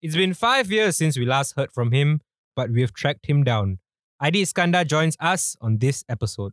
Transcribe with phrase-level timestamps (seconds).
[0.00, 2.20] It's been five years since we last heard from him,
[2.54, 3.78] but we've tracked him down.
[4.22, 6.52] Aide Iskandar joins us on this episode.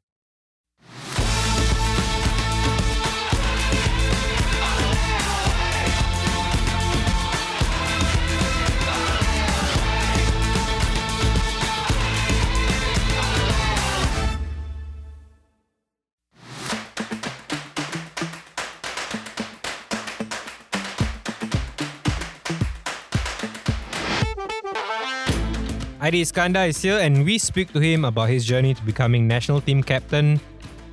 [26.06, 29.60] Aide Iskandar is here and we speak to him about his journey to becoming national
[29.60, 30.40] team captain,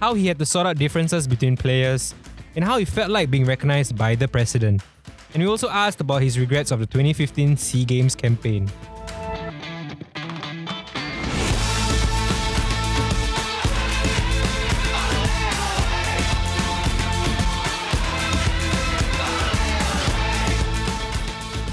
[0.01, 2.15] how he had to sort out differences between players,
[2.57, 4.81] and how he felt like being recognized by the president.
[5.35, 8.73] And we also asked about his regrets of the 2015 SEA Games campaign.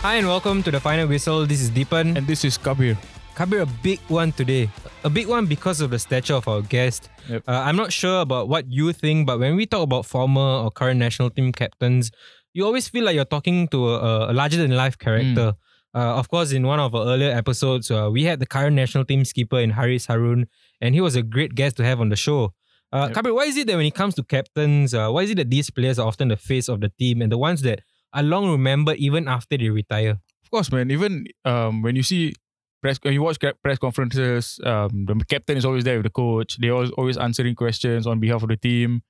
[0.03, 1.45] Hi and welcome to the final whistle.
[1.45, 2.17] This is Deepan.
[2.17, 2.98] And this is Kabir.
[3.39, 4.70] Kabir, a big one today.
[5.05, 7.07] A big one because of the stature of our guest.
[7.29, 7.43] Yep.
[7.48, 10.70] Uh, I'm not sure about what you think, but when we talk about former or
[10.70, 12.12] current national team captains,
[12.51, 15.54] you always feel like you're talking to a, a larger than life character.
[15.96, 19.05] Uh, of course, in one of our earlier episodes, uh, we had the current national
[19.05, 20.48] team skipper in Haris Harun,
[20.81, 22.53] and he was a great guest to have on the show.
[22.91, 23.13] Uh, Yep.
[23.13, 25.49] Kabir, why is it that when it comes to captains, uh, why is it that
[25.49, 27.79] these players are often the face of the team and the ones that
[28.12, 30.20] are long remembered even after they retire?
[30.43, 30.91] Of course, man.
[30.91, 32.34] Even um, when you see
[32.82, 36.58] press, when you watch press conferences, um, the captain is always there with the coach.
[36.58, 39.02] They always always answering questions on behalf of the team.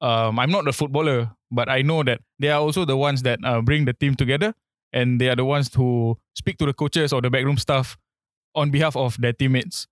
[0.00, 3.40] Um, I'm not a footballer, but I know that they are also the ones that
[3.44, 4.54] uh, bring the team together,
[4.92, 7.96] and they are the ones who speak to the coaches or the backroom staff
[8.54, 9.86] on behalf of their teammates.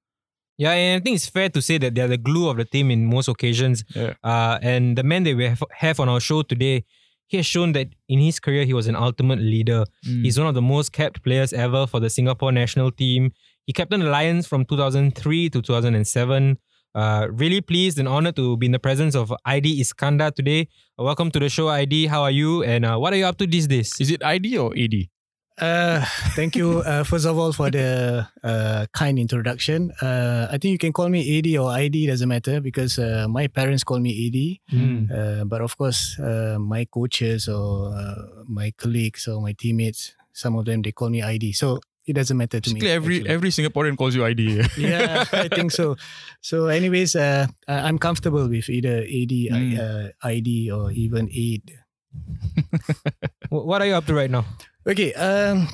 [0.59, 2.91] Yeah, and I think it's fair to say that they're the glue of the team
[2.91, 3.85] in most occasions.
[3.95, 4.15] Yeah.
[4.25, 6.85] Uh, and the man that we have, have on our show today,
[7.27, 9.85] he has shown that in his career he was an ultimate leader.
[10.07, 10.23] Mm.
[10.23, 13.33] He's one of the most capped players ever for the Singapore national team.
[13.67, 16.59] He captained the Lions from 2003 to 2007.
[16.95, 20.69] Uh, really pleased and honored to be in the presence of ID Iskandar today.
[20.97, 22.07] Welcome to the show, ID.
[22.07, 22.63] How are you?
[22.63, 23.93] And uh, what are you up to these days?
[24.01, 24.95] Is it ID or AD?
[25.59, 26.05] Uh,
[26.37, 29.91] thank you, uh, first of all, for the uh, kind introduction.
[30.03, 33.47] Uh, I think you can call me AD or ID, doesn't matter, because uh, my
[33.49, 34.77] parents call me AD.
[34.77, 35.09] Mm.
[35.11, 40.57] Uh, but of course, uh, my coaches or uh, my colleagues or my teammates, some
[40.57, 41.53] of them, they call me ID.
[41.53, 42.93] So it doesn't matter to Basically, me.
[42.93, 43.31] every actually.
[43.31, 44.61] every Singaporean calls you ID.
[44.77, 45.97] yeah, I think so.
[46.43, 49.79] So, anyways, uh, I- I'm comfortable with either AD, Mm.
[49.81, 51.73] uh, ID, or even AID.
[53.49, 54.45] What are you up to right now?
[54.87, 55.67] Okay, um,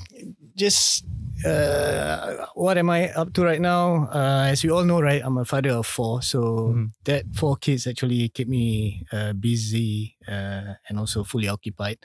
[0.56, 1.04] just
[1.44, 4.08] uh, what am I up to right now?
[4.08, 6.96] Uh, as you all know, right, I'm a father of four, so Mhm.
[7.04, 11.98] that four kids actually keep me uh, busy uh, and also fully occupied.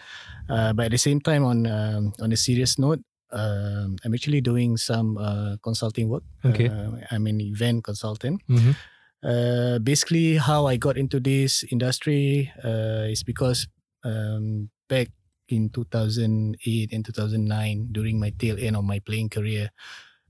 [0.50, 3.00] Uh, but at the same time, on um, on a serious note,
[3.32, 6.24] um, I'm actually doing some uh, consulting work.
[6.44, 6.68] Okay.
[7.12, 8.44] I'm an event consultant.
[8.52, 8.76] Mm-hmm.
[9.24, 13.68] Uh, basically, how I got into this industry uh, is because
[14.04, 15.08] um, back
[15.50, 19.72] in 2008 and 2009, during my tail end of my playing career,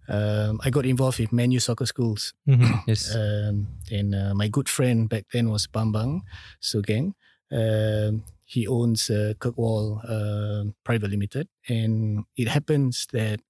[0.07, 2.33] um, I got involved with MU soccer schools.
[2.47, 2.73] Mm-hmm.
[2.88, 3.13] Yes.
[3.13, 6.22] Um, and uh, my good friend back then was Bambang
[6.61, 7.13] Sugeng.
[7.51, 13.41] Um, he owns uh, Kirkwall uh, Private Limited, and it happens that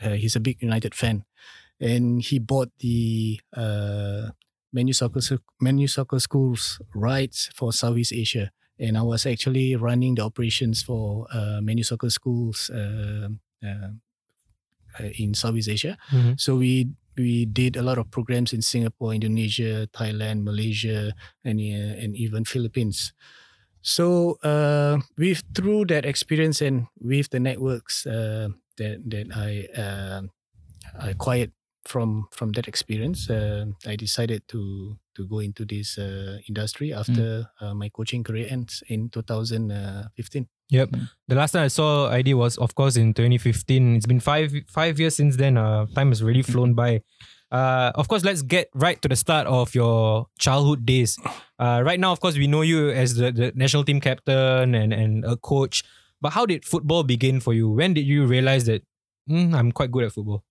[0.00, 1.24] uh, he's a big United fan,
[1.78, 4.32] and he bought the uh,
[4.72, 5.20] MU soccer
[5.60, 11.26] MU soccer schools rights for Southeast Asia, and I was actually running the operations for
[11.32, 13.28] uh, MU soccer schools uh,
[13.64, 13.90] uh,
[15.18, 15.96] in Southeast Asia.
[16.12, 16.40] Mhm.
[16.40, 21.12] So we we did a lot of programs in Singapore, Indonesia, Thailand, Malaysia,
[21.44, 23.12] and uh, and even Philippines.
[23.82, 28.48] So uh, with through that experience and with the networks uh,
[28.78, 30.22] that that I uh,
[31.00, 31.52] acquired
[31.84, 37.48] from from that experience, uh, I decided to to go into this uh, industry after
[37.60, 40.46] uh, my coaching career ends in 2015.
[40.68, 40.90] Yep.
[41.28, 43.96] The last time I saw ID was, of course, in 2015.
[43.96, 45.56] It's been five five years since then.
[45.56, 47.02] Uh, time has really flown by.
[47.50, 51.16] Uh, of course, let's get right to the start of your childhood days.
[51.58, 54.92] Uh, right now, of course, we know you as the, the national team captain and,
[54.92, 55.84] and a coach.
[56.20, 57.70] But how did football begin for you?
[57.70, 58.82] When did you realize that
[59.28, 60.42] "Hmm, I'm quite good at football?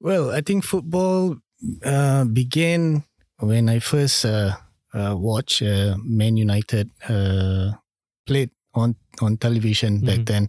[0.00, 1.38] Well, I think football
[1.84, 3.04] uh, began
[3.42, 4.54] when I first uh,
[4.94, 7.72] uh, watched uh, Man United uh,
[8.26, 10.26] played on on television back Mhm.
[10.30, 10.44] then.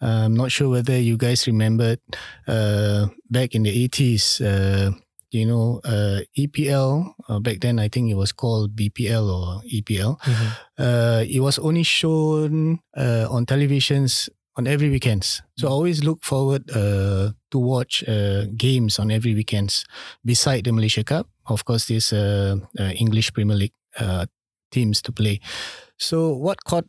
[0.00, 2.00] I'm not sure whether you guys remembered
[2.48, 4.40] uh, back in the 80s.
[4.40, 4.96] Uh,
[5.34, 7.76] you know, uh, EPL uh, back then.
[7.82, 10.16] I think it was called BPL or EPL.
[10.78, 15.42] Uh, it was only shown uh, on televisions on every weekends.
[15.58, 19.84] So I always look forward uh, to watch uh, games on every weekends.
[20.24, 24.26] Beside the Malaysia Cup, of course, there's uh, uh, English Premier League uh,
[24.70, 25.40] teams to play.
[25.98, 26.86] So what caught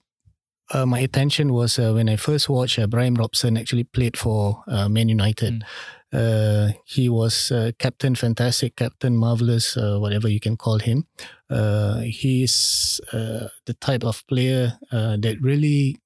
[0.73, 4.63] uh, my attention was uh, when I first watched uh, Brian Robson actually played for
[4.67, 5.63] uh, Man United.
[6.11, 11.05] Uh, he was uh, captain, fantastic captain, marvelous, uh, whatever you can call him.
[11.49, 15.97] Uh, he's uh, the type of player uh, that really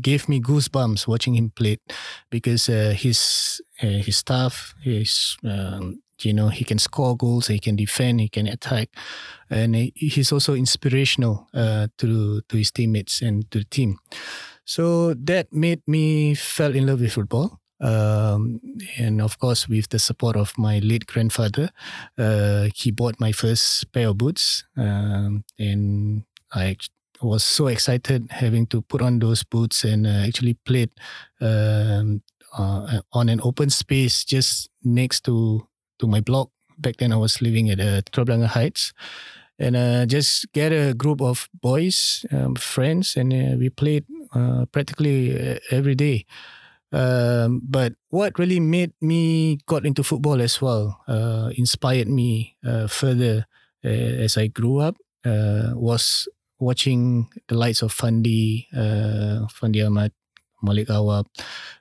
[0.00, 1.78] gave me goosebumps watching him play
[2.30, 7.58] because uh, his uh, his stuff, his um, you know, he can score goals, he
[7.58, 8.88] can defend, he can attack,
[9.50, 13.98] and he's also inspirational uh, to to his teammates and to the team.
[14.64, 17.60] So that made me fell in love with football.
[17.80, 18.60] Um,
[18.98, 21.70] and of course, with the support of my late grandfather,
[22.18, 26.76] uh, he bought my first pair of boots, um, and I
[27.22, 30.90] was so excited having to put on those boots and uh, actually played
[31.40, 32.22] um,
[32.56, 35.66] uh, on an open space just next to
[35.98, 36.50] to my block.
[36.78, 38.92] Back then, I was living at uh, Telok Heights,
[39.58, 44.66] and uh, just get a group of boys, um, friends, and uh, we played uh,
[44.70, 46.24] practically uh, every day.
[46.92, 50.96] Um, but what really made me got into football as well,
[51.56, 52.56] inspired me
[52.88, 53.44] further
[53.84, 56.28] as I grew up, was
[56.58, 60.12] watching the likes of Fandi, uh, Fandi Ahmad,
[60.62, 61.26] Malik Awab,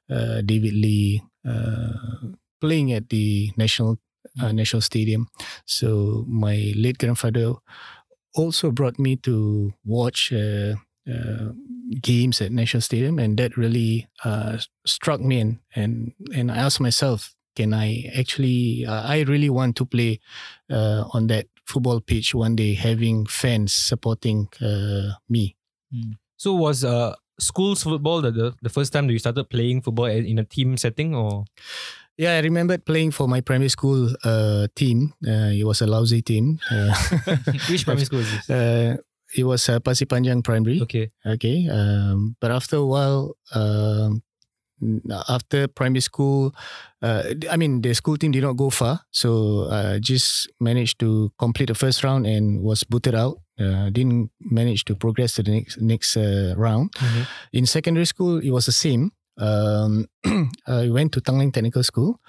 [0.10, 3.98] uh, David Lee, uh, playing at the national
[4.42, 5.28] uh, national stadium.
[5.66, 7.54] So my late grandfather
[8.36, 10.76] also brought me to watch uh,
[11.10, 11.52] uh,
[12.02, 15.40] games at National Stadium, and that really uh, struck me.
[15.40, 18.86] And, and and I asked myself, can I actually?
[18.86, 20.22] Uh, I really want to play
[20.70, 25.58] uh, on that football pitch one day, having fans supporting uh, me.
[26.38, 30.06] So was uh school's football the, the the first time that you started playing football
[30.06, 31.50] in a team setting or
[32.18, 35.14] Yeah, I remembered playing for my primary school uh, team.
[35.22, 36.58] Uh, it was a lousy team.
[36.66, 36.90] Uh,
[37.70, 38.50] which primary school is this?
[38.50, 38.98] uh,
[39.38, 40.82] it was uh, Pasir Panjang Primary.
[40.82, 41.14] Okay.
[41.22, 41.70] Okay.
[41.70, 44.26] Um, but after a while, um,
[45.28, 46.54] after primary school,
[47.02, 49.02] uh, I mean, the school team did not go far.
[49.12, 53.40] So uh, just managed to complete the first round and was booted out.
[53.60, 56.92] Uh, didn't manage to progress to the next next uh, round.
[56.94, 57.26] Mhm.
[57.54, 59.12] In secondary school, it was the same.
[59.38, 60.06] Um,
[60.68, 62.20] I went to Tanglin Technical School.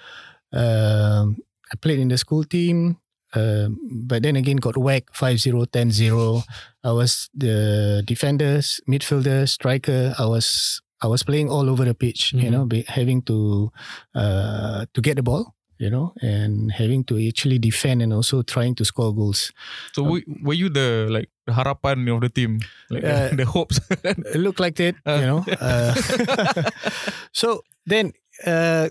[0.51, 1.37] Um,
[1.71, 2.97] I played in the school team.
[3.35, 3.77] Um,
[4.09, 6.41] but then again got whacked 5-0, 10-0.
[6.83, 10.15] I was the defenders, midfielder, striker.
[10.17, 12.51] I was I was playing all over the pitch, you Mhm.
[12.51, 13.71] know, having to
[14.15, 18.75] uh, to get the ball, you know, and having to actually defend and also trying
[18.75, 19.51] to score goals.
[19.95, 22.59] So were, were you the like the harapan of the team,
[22.91, 23.79] like Uh, the hopes?
[24.03, 25.41] It looked like that, you know.
[25.59, 25.95] Uh,
[27.33, 28.11] so then
[28.45, 28.89] uh,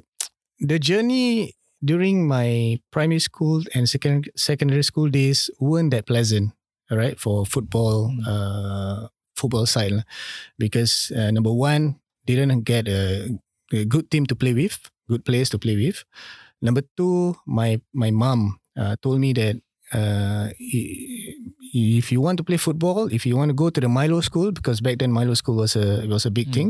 [0.61, 1.55] the journey
[1.85, 6.53] during my primary school and second secondary school days weren't that pleasant,
[6.91, 8.25] all right, for football Mm.
[8.27, 9.09] uh,
[9.39, 10.05] football side lah.
[10.59, 11.97] because uh, number one
[12.27, 13.31] didn't get a,
[13.73, 14.77] a good team to play with,
[15.09, 16.03] good players to play with.
[16.61, 19.63] Number two, my my mom uh, told me that
[19.95, 24.21] uh, if you want to play football, if you want to go to the Milo
[24.21, 26.55] school, because back then Milo school was a was a big Mm.
[26.55, 26.69] thing,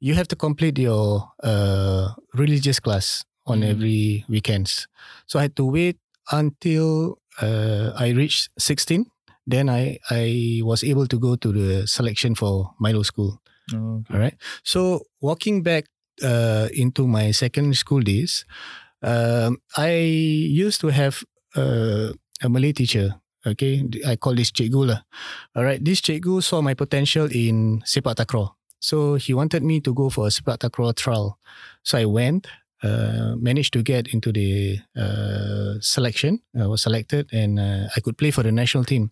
[0.00, 3.70] you have to complete your uh, religious class on Mm.
[3.70, 4.88] every weekends.
[5.26, 5.98] So I had to wait
[6.30, 9.06] until uh, I reached sixteen.
[9.46, 13.42] Then I I was able to go to the selection for Milo school.
[13.74, 14.14] Oh, okay.
[14.14, 14.36] All right.
[14.62, 15.86] So walking back
[16.22, 18.44] uh, into my secondary school days,
[19.02, 19.92] um, I
[20.50, 21.24] used to have
[21.56, 23.18] uh, a Malay teacher.
[23.42, 25.02] Okay, I call this cikgu lah.
[25.58, 29.90] All right, this cikgu saw my potential in sepak takraw, so he wanted me to
[29.90, 31.42] go for a sepak takraw trial.
[31.82, 32.46] So I went,
[32.82, 36.40] uh, managed to get into the uh, selection.
[36.58, 39.10] I was selected, and uh, I could play for the national team.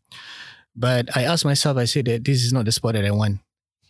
[0.77, 3.41] But I asked myself, I said that this is not the sport that I want.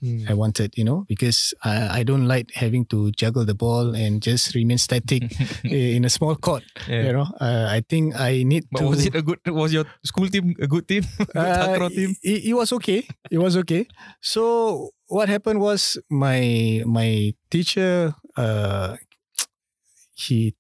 [0.01, 0.25] Hmm.
[0.27, 4.23] I wanted, you know, because I, I don't like having to juggle the ball and
[4.23, 5.29] just remain static
[5.65, 6.65] in a small court.
[6.89, 7.03] Yeah.
[7.05, 8.89] You know, uh, I think I need But to.
[8.89, 9.39] was it a good?
[9.47, 11.05] Was your school team a good team?
[11.19, 12.17] Good Uh, team?
[12.23, 13.05] It, it was okay.
[13.31, 13.85] It was okay.
[14.25, 18.97] So what happened was my my teacher, uh,
[20.21, 20.55] he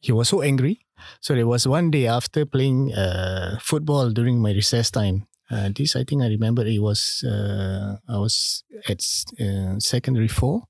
[0.00, 0.80] he was so angry.
[1.20, 5.26] So there was one day after playing uh, football during my recess time.
[5.50, 9.00] Uh, this I think I remember it was uh, I was at
[9.40, 10.64] uh, secondary four,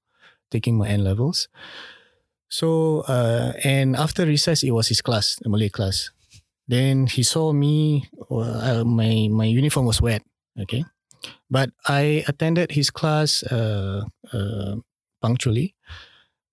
[0.50, 1.48] taking my N levels.
[2.48, 6.10] So uh, and after recess it was his class, the Malay class.
[6.68, 8.08] Then he saw me.
[8.30, 10.22] Uh, my my uniform was wet.
[10.60, 10.84] Okay,
[11.50, 13.44] but I attended his class
[15.22, 15.75] punctually.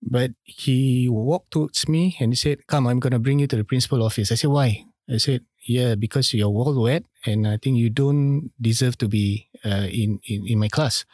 [0.04, 3.56] But he walked towards me and he said, Come, I'm going to bring you to
[3.56, 4.30] the principal office.
[4.30, 4.84] I said, Why?
[5.08, 9.48] I said, Yeah, because you're all wet and I think you don't deserve to be
[9.64, 11.04] uh, in, in, in my class.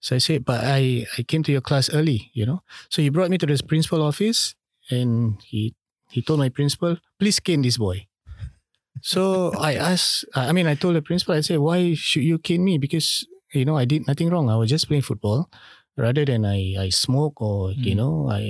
[0.00, 2.62] So I said, But I, I came to your class early, you know.
[2.88, 4.54] So he brought me to the principal office
[4.90, 5.74] and he,
[6.10, 8.06] he told my principal, Please cane this boy.
[9.02, 12.64] So I asked, I mean, I told the principal, I said, Why should you cane
[12.64, 12.78] me?
[12.78, 14.50] Because, you know, I did nothing wrong.
[14.50, 15.48] I was just playing football
[15.96, 17.98] rather than I, I smoke or you Mm.
[18.00, 18.40] know I,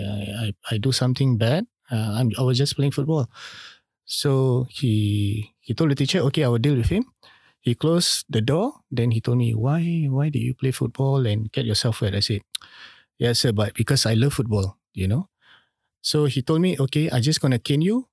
[0.45, 1.67] I I do something bad.
[1.91, 3.29] Uh, I'm I was just playing football.
[4.05, 7.05] So he he told the teacher, okay, I will deal with him.
[7.63, 8.83] He closed the door.
[8.91, 12.15] Then he told me, why why do you play football and get yourself wet?
[12.15, 12.43] I said,
[13.19, 15.29] yes, sir, but because I love football, you know.
[16.03, 18.09] So he told me, okay, I'm just gonna cane you,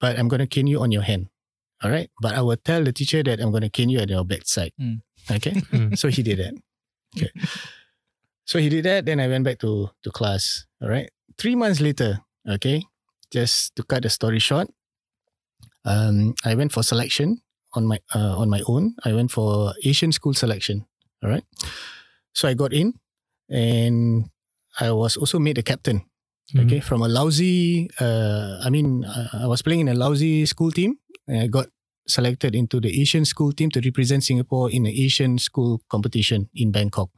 [0.00, 1.28] but I'm gonna cane you on your hand.
[1.84, 4.24] All right, but I will tell the teacher that I'm gonna cane you at your
[4.24, 4.72] backside.
[4.80, 5.04] Mm.
[5.30, 5.92] Okay, Mm.
[5.98, 6.54] so he did that.
[7.16, 7.30] Okay.
[8.44, 9.06] So he did that.
[9.06, 10.66] Then I went back to to class.
[10.82, 11.08] All right.
[11.38, 12.84] Three months later, okay,
[13.32, 14.68] just to cut the story short,
[15.84, 17.40] um, I went for selection
[17.74, 18.94] on my uh, on my own.
[19.04, 20.86] I went for Asian school selection.
[21.22, 21.44] All right.
[22.34, 22.94] So I got in,
[23.48, 24.28] and
[24.80, 26.04] I was also made a captain.
[26.54, 26.66] Mhm.
[26.66, 27.88] Okay, from a lousy.
[27.98, 31.66] Uh, I mean, I, I was playing in a lousy school team, and I got
[32.06, 36.70] selected into the Asian school team to represent Singapore in the Asian school competition in
[36.70, 37.08] Bangkok.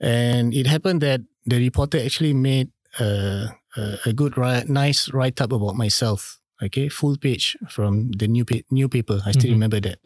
[0.00, 5.40] And it happened that the reporter actually made a, a, a good, ri- nice write
[5.40, 6.40] up about myself.
[6.62, 9.20] Okay, full page from the new pa- new paper.
[9.24, 9.56] I still Mhm.
[9.56, 9.98] remember that.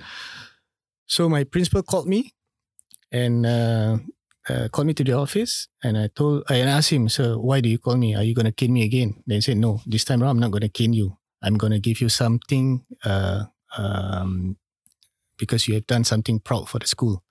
[1.06, 2.32] So my principal called me
[3.10, 3.98] and uh,
[4.48, 7.68] uh, called me to the office, and I told I asked him, "Sir, why do
[7.68, 8.14] you call me?
[8.14, 10.52] Are you gonna cane me again?" Then he said, "No, this time around, I'm not
[10.52, 11.18] gonna cane you.
[11.42, 13.44] I'm gonna give you something uh,
[13.76, 14.56] um,
[15.38, 17.22] because you have done something proud for the school."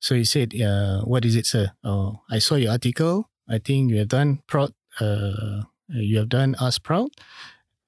[0.00, 1.72] So he said, uh, "What is it, sir?
[1.84, 3.28] Oh, I saw your article.
[3.48, 4.72] I think you have done proud.
[4.98, 7.08] Uh, you have done us proud."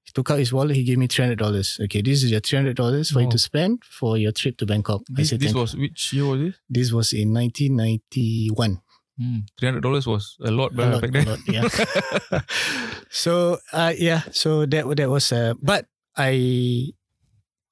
[0.04, 0.76] He took out his wallet.
[0.76, 1.78] He gave me three hundred dollars.
[1.81, 4.66] Okay, this is your three hundred dollars for you to spend for your trip to
[4.66, 5.02] Bangkok.
[5.16, 6.54] I said, this was which year was this?
[6.69, 8.83] This was in 1991.
[9.21, 9.45] Mm.
[9.59, 11.26] Three hundred dollars was a lot, A back lot, back a then.
[11.26, 12.40] lot, yeah.
[13.11, 16.92] so uh, yeah, so that that was uh, but I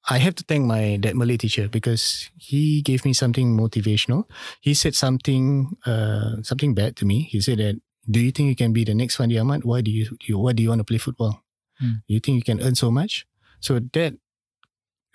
[0.09, 4.25] I have to thank my that Malay teacher because he gave me something motivational.
[4.59, 7.29] He said something uh, something bad to me.
[7.29, 7.79] He said that
[8.09, 9.63] do you think you can be the next Fandi Ahmad?
[9.63, 11.43] Why do you, you why do you want to play football?
[11.79, 12.01] Hmm.
[12.07, 13.27] You think you can earn so much?
[13.59, 14.17] So that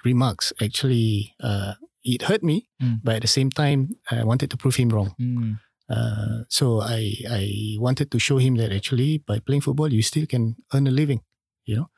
[0.04, 1.74] remarks actually uh,
[2.04, 3.02] it hurt me, Hmm.
[3.02, 5.14] but at the same time I wanted to prove him wrong.
[5.18, 5.58] Mm.
[5.90, 10.26] Uh, so I I wanted to show him that actually by playing football you still
[10.26, 11.22] can earn a living,
[11.64, 11.90] you know.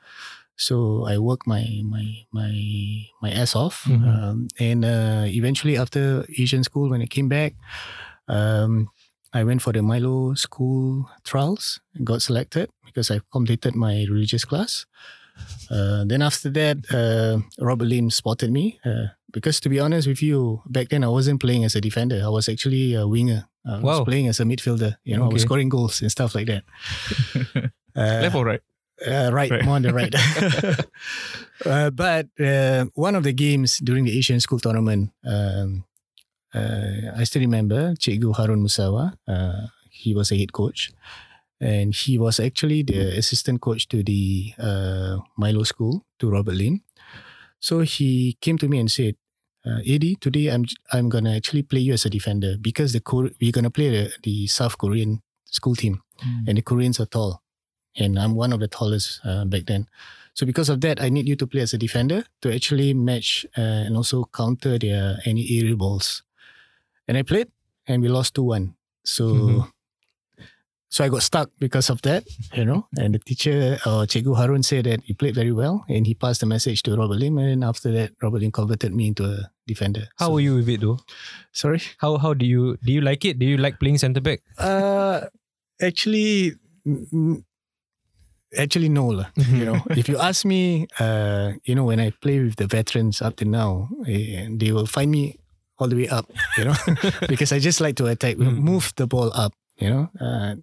[0.59, 2.53] So I worked my my my
[3.23, 4.03] my ass off, Mhm.
[4.05, 7.55] um, and uh, eventually after Asian school when I came back,
[8.27, 8.91] um,
[9.33, 14.45] I went for the Milo school trials and got selected because I completed my religious
[14.45, 14.85] class.
[15.71, 20.23] Uh, then after that, uh, Robert Lim spotted me uh, because to be honest with
[20.23, 22.19] you, back then I wasn't playing as a defender.
[22.25, 23.47] I was actually a winger.
[23.65, 24.97] I was playing as a midfielder.
[25.05, 26.65] You know, I was scoring goals and stuff like that.
[27.99, 28.63] Uh, Left or right?
[29.07, 29.65] Uh, right, Right.
[29.65, 30.15] more on the right.
[31.67, 35.85] uh, but uh, one of the games during the Asian School Tournament, um,
[36.55, 39.15] uh, I still remember Cikgu Harun Musawa.
[39.27, 40.91] Uh, he was a head coach,
[41.61, 46.83] and he was actually the assistant coach to the uh, Milo School to Robert Lim.
[47.61, 49.17] So he came to me and said,
[49.67, 53.31] uh, "Eddie, today I'm I'm gonna actually play you as a defender because the Kor-
[53.41, 56.49] we're gonna play the, the South Korean school team." Mm.
[56.49, 57.43] and the Koreans are tall,
[57.99, 59.87] and I'm one of the tallest uh, back then.
[60.35, 63.45] So because of that, I need you to play as a defender to actually match
[63.59, 66.23] uh, and also counter their any aerial balls.
[67.09, 67.49] And I played,
[67.89, 68.75] and we lost two one.
[69.05, 69.25] So.
[69.35, 69.69] Mhm.
[70.91, 72.25] So I got stuck because of that,
[72.57, 72.89] you know.
[72.97, 76.41] And the teacher, uh, Cikgu Harun, said that he played very well, and he passed
[76.41, 77.37] the message to Robert Lim.
[77.37, 80.09] And after that, Robert Lim converted me into a defender.
[80.17, 80.99] How So- were you with it though?
[81.53, 81.83] Sorry.
[81.99, 83.39] How how do you do you like it?
[83.39, 84.41] Do you like playing centre back?
[84.57, 85.29] Uh,
[85.77, 86.57] actually,
[86.89, 87.45] mm,
[88.57, 89.29] actually no lah.
[89.37, 93.21] You know, if you ask me, uh, you know, when I play with the veterans
[93.21, 95.37] up to now, eh, they will find me
[95.79, 96.27] all the way up.
[96.57, 96.77] You know,
[97.29, 98.59] because I just like to attack, Mm.
[98.63, 99.53] move the ball up.
[99.79, 100.59] You know, uh,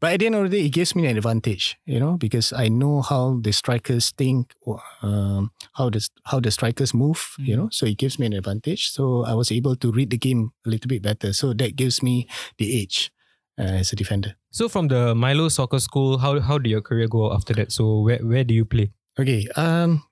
[0.00, 1.76] but at the end of the day, it gives me an advantage.
[1.84, 4.56] You know, because I know how the strikers think,
[5.04, 7.36] um, how the how the strikers move.
[7.36, 7.58] You Mm.
[7.60, 8.88] know, so it gives me an advantage.
[8.96, 11.36] So I was able to read the game a little bit better.
[11.36, 12.24] So that gives me
[12.56, 13.12] the edge
[13.58, 14.34] as a defender.
[14.50, 17.72] So from the Milo Soccer School, how how did your career go after that?
[17.72, 18.92] So where where do you play?
[19.18, 19.46] Okay.
[19.56, 20.02] Um,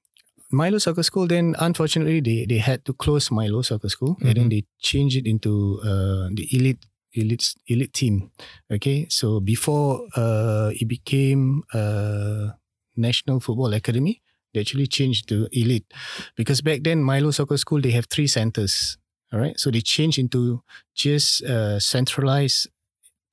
[0.50, 1.26] Milo Soccer School.
[1.26, 4.50] Then, unfortunately, they they had to close Milo Soccer School, and then Mhm.
[4.50, 8.30] they changed it into uh, the elite elite elite team.
[8.70, 12.54] Okay, so before uh, it became uh,
[12.96, 14.22] National Football Academy,
[14.52, 15.86] they actually changed to elite
[16.36, 18.96] because back then Milo Soccer School they have three centers.
[19.32, 20.62] All right, so they changed into
[20.94, 22.68] just uh, centralize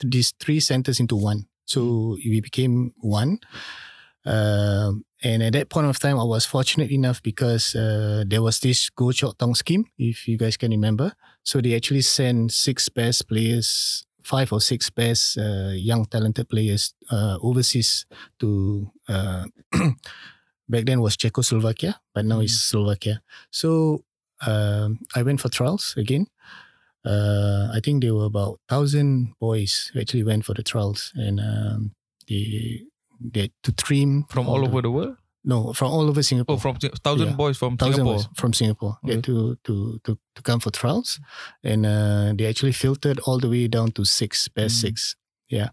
[0.04, 1.46] these three centers into one.
[1.66, 3.40] So we became one.
[4.26, 8.60] Um, and at that point of time, I was fortunate enough because uh, there was
[8.60, 11.14] this Goh Chok Tong scheme, if you guys can remember.
[11.44, 16.94] So they actually sent six best players, five or six best uh, young talented players
[17.10, 18.06] uh, overseas
[18.40, 18.92] to.
[19.08, 19.46] Uh,
[20.70, 23.22] back then was Czechoslovakia, but now it's Slovakia.
[23.52, 24.04] So
[24.48, 26.28] um, I went for trials again.
[27.06, 31.40] Uh, I think there were about thousand boys who actually went for the trials, and
[31.40, 31.92] um,
[32.30, 32.84] they
[33.20, 35.16] they had to trim From all the- over the world?
[35.44, 36.56] No, from all over Singapore.
[36.56, 37.34] Oh, from thousand Yeah.
[37.36, 38.16] boys from thousand Singapore.
[38.18, 38.98] boys from Singapore.
[39.04, 41.20] They had to, to to to come for trials,
[41.64, 44.82] and uh, they actually filtered all the way down to six, best Mm.
[44.82, 45.16] six.
[45.50, 45.70] Yeah,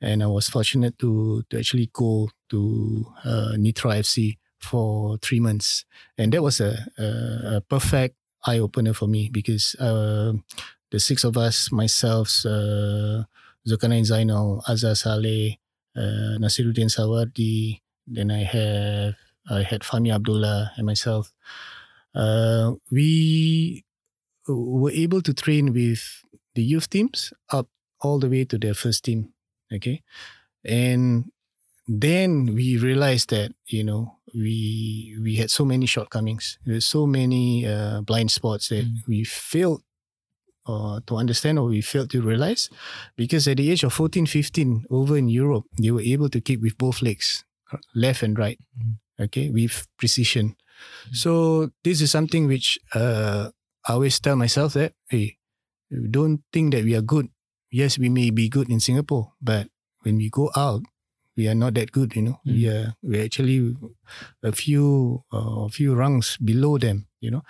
[0.00, 5.84] and I was fortunate to to actually go to uh, Nitra FC for three months,
[6.16, 8.14] and that was a a, a perfect
[8.46, 10.32] eye opener for me because uh,
[10.90, 13.24] the six of us, myself, uh,
[13.66, 15.58] Zulkarnain Zainal, Azhar Saleh,
[15.96, 19.14] uh, Nasiruddin Sawardi, then I have
[19.50, 21.32] I had Fahmi Abdullah and myself.
[22.14, 23.84] Uh, we
[24.46, 26.22] were able to train with
[26.54, 27.68] the youth teams up
[28.00, 29.32] all the way to their first team.
[29.72, 30.02] Okay,
[30.64, 31.30] and
[31.88, 36.58] then we realized that you know we we had so many shortcomings.
[36.66, 39.08] There's so many uh, blind spots that Mm.
[39.08, 39.82] we failed
[40.66, 42.68] uh, to understand or we failed to realize
[43.16, 46.60] because at the age of 14 15 over in europe they were able to kick
[46.60, 47.44] with both legs
[47.94, 48.98] left and right Mm.
[49.20, 50.56] okay with precision
[51.12, 53.50] so this is something which uh,
[53.88, 55.38] i always tell myself that hey
[56.10, 57.28] don't think that we are good
[57.70, 59.68] yes we may be good in singapore but
[60.02, 60.82] when we go out
[61.38, 63.76] we are not that good you know we are we're actually
[64.42, 67.42] a few uh, a few rungs below them you know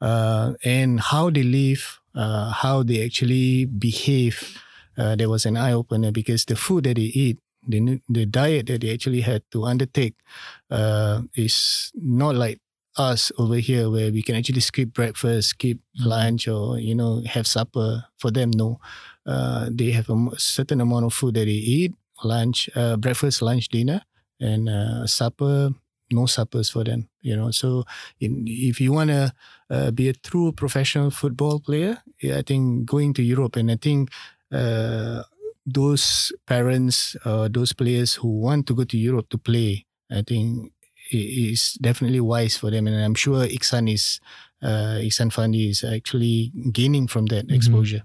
[0.00, 4.58] uh, and how they live, uh, how they actually behave.
[4.98, 8.66] Uh, there was an eye opener because the food that they eat, the the diet
[8.66, 10.14] that they actually had to undertake,
[10.70, 12.60] uh, is not like
[12.98, 17.46] us over here where we can actually skip breakfast, skip lunch, or you know have
[17.46, 18.04] supper.
[18.18, 18.80] For them, no,
[19.26, 23.68] uh, they have a certain amount of food that they eat: lunch, uh, breakfast, lunch,
[23.68, 24.02] dinner,
[24.40, 25.70] and uh, supper.
[26.10, 27.50] No suppers for them, you know.
[27.52, 27.84] So,
[28.20, 29.32] in, if you want to
[29.70, 33.76] uh, be a true professional football player, yeah, I think going to Europe and I
[33.80, 34.10] think
[34.52, 35.22] uh,
[35.64, 40.72] those parents, uh, those players who want to go to Europe to play, I think
[41.10, 42.86] is definitely wise for them.
[42.86, 44.20] And I'm sure Ikhsan is,
[44.62, 47.54] uh, Ikhsan Fandi is actually gaining from that Mhm.
[47.54, 48.02] exposure.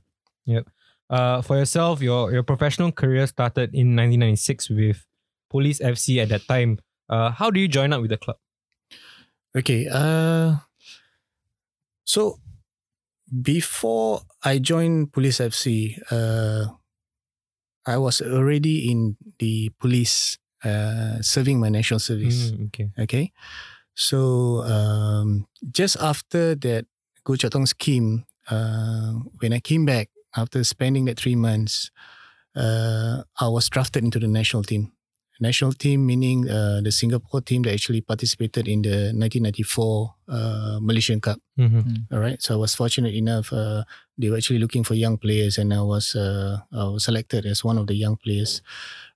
[1.10, 5.06] Uh, for yourself, your your professional career started in 1996 with
[5.50, 6.80] Police FC at that time.
[7.10, 8.36] Uh, how do you join up with the club?
[9.56, 9.88] Okay.
[9.88, 10.60] Uh,
[12.04, 12.40] so
[13.32, 16.76] before I joined Police FC, uh,
[17.86, 22.52] I was already in the police, uh, serving my national service.
[22.52, 22.92] Mm, okay.
[23.00, 23.32] Okay.
[23.96, 26.86] So um, just after that
[27.26, 31.92] Goh Chok Tong scheme, uh, when I came back after spending that three months,
[32.56, 34.92] uh, I was drafted into the national team.
[35.40, 41.22] National team meaning uh, the Singapore team that actually participated in the 1994 uh, Malaysian
[41.22, 41.38] Cup.
[41.60, 42.12] Mm-hmm.
[42.12, 42.42] All right.
[42.42, 43.54] So I was fortunate enough.
[43.54, 43.84] Uh,
[44.18, 47.64] they were actually looking for young players, and I was uh, I was selected as
[47.64, 48.64] one of the young players.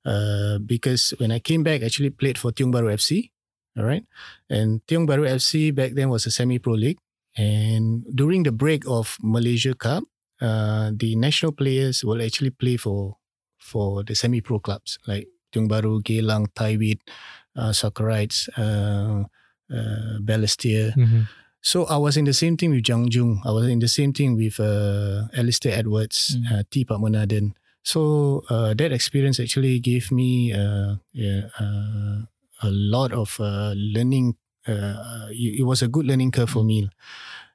[0.05, 3.31] Uh, because when I came back, I actually played for Tiong Bahru FC.
[3.77, 4.05] All right,
[4.49, 6.99] and Tiong Bahru FC back then was a semi-pro league,
[7.38, 10.03] and during the break of Malaysia Cup,
[10.41, 13.17] uh, the national players will actually play for
[13.58, 16.99] for the semi-pro clubs like Tiong Bahru, Geylang, Taiwit,
[17.56, 19.23] uh, Soccerites, uh,
[19.69, 20.95] uh, Balestier.
[20.95, 21.21] Mm-hmm.
[21.62, 23.41] So I was in the same team with Jang Jung.
[23.45, 26.51] I was in the same team with uh, Alistair Edwards, Mm.
[26.51, 27.54] uh, T.
[27.84, 32.25] So uh, that experience actually gave me uh, yeah, uh,
[32.62, 34.36] a lot of uh, learning.
[34.67, 36.89] Uh, it was a good learning curve for me.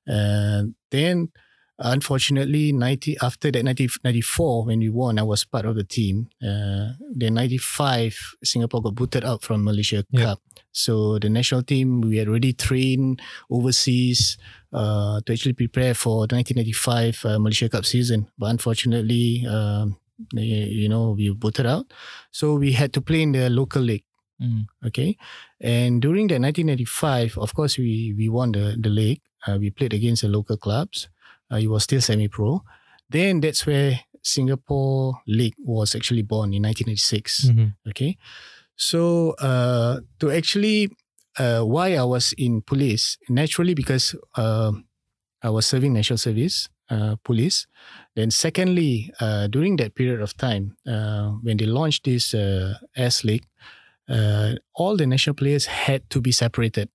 [0.06, 1.30] And then,
[1.78, 6.28] unfortunately, 90 after that 90, 94, when we won, I was part of the team.
[6.42, 10.24] Uh, then 95, Singapore got booted out from Malaysia Yeah.
[10.24, 10.40] Cup.
[10.72, 14.36] So the national team, we had already trained overseas
[14.72, 18.28] uh, to actually prepare for the 1995 uh, Malaysia Cup season.
[18.38, 19.96] But unfortunately, um,
[20.34, 21.92] they- you know, we were booted out.
[22.30, 24.04] So we had to play in the local league.
[24.40, 24.66] Mm.
[24.86, 25.16] Okay.
[25.60, 29.20] And during that 1995, of course, we, we won the, the league.
[29.46, 31.08] Uh, we played against the local clubs.
[31.50, 32.62] Uh, it was still semi-pro.
[33.08, 37.46] Then that's where Singapore League was actually born in 1986.
[37.50, 37.74] Mhm.
[37.88, 38.16] Okay,
[38.76, 40.90] so uh, to actually
[41.38, 44.72] uh, why I was in police naturally because uh,
[45.42, 47.66] I was serving national service uh, police.
[48.16, 53.22] Then secondly, uh, during that period of time uh, when they launched this uh, S
[53.24, 53.44] League,
[54.08, 56.88] uh, all the national players had to be separated.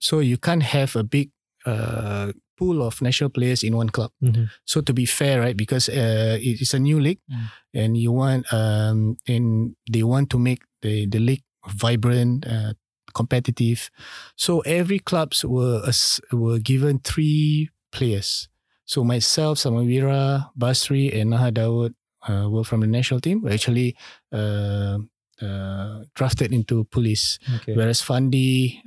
[0.00, 1.30] So you can't have a big
[1.66, 4.10] uh, pool of national players in one club.
[4.22, 4.50] Mhm.
[4.66, 7.46] So to be fair, right, because uh, it is a new league, Mm.
[7.74, 12.74] and you want um, and they want to make the the league vibrant, uh,
[13.14, 13.90] competitive.
[14.36, 18.48] So every clubs were as- were given three players.
[18.84, 21.92] So myself, Samawira, Basri, and Naha Dawood
[22.28, 23.42] uh, were from the national team.
[23.42, 23.96] Were actually
[24.32, 24.98] uh,
[25.42, 27.74] uh, drafted into police, Okay.
[27.76, 28.80] whereas Fandi,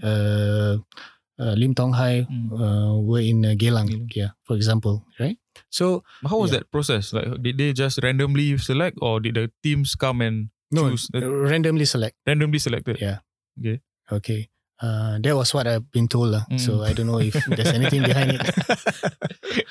[1.39, 2.51] uh, uh, Lim Tong Hai Mm.
[2.51, 4.09] uh, were in uh, Geylang, Geylang.
[4.15, 5.37] yeah, for example, right?
[5.69, 6.59] So How was Yeah.
[6.63, 7.13] that process?
[7.13, 11.27] Like, did they just randomly select, or did the teams come and no, choose the-
[11.29, 12.15] randomly select.
[12.27, 12.99] randomly selected?
[13.01, 13.19] Yeah.
[13.59, 13.81] Okay.
[14.11, 14.41] Okay.
[14.81, 16.31] Uh, that was what I've been told.
[16.33, 16.43] lah.
[16.49, 16.57] Mm.
[16.59, 18.41] So I don't know if there's anything behind it.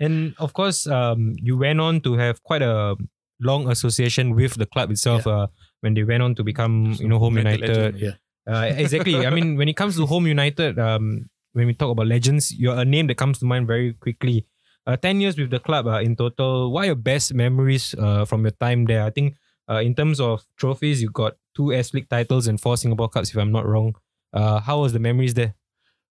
[0.00, 2.94] And of course, um, you went on to have quite a
[3.42, 5.26] long association with the club itself.
[5.26, 5.48] Uh,
[5.80, 7.76] when they went on to become, you know, Home United United.
[7.76, 7.98] legend.
[7.98, 8.16] Yeah.
[8.48, 9.26] Uh, exactly.
[9.26, 12.78] I mean, when it comes to Home United, um, when we talk about legends, you're
[12.78, 14.46] a name that comes to mind very quickly.
[14.86, 16.72] Uh, 10 years with the club uh, in total.
[16.72, 19.04] What are your best memories uh, from your time there?
[19.04, 19.34] I think
[19.68, 23.30] uh, in terms of trophies, you got two S League titles and four Singapore Cups,
[23.30, 23.94] if I'm not wrong.
[24.32, 25.54] Uh, how was the memories there?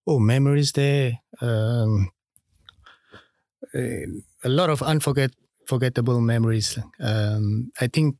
[0.07, 1.19] oh, memories there.
[1.41, 2.09] Um,
[3.75, 5.35] a lot of unforget
[5.67, 6.79] forgettable memories.
[6.99, 8.15] Um, I think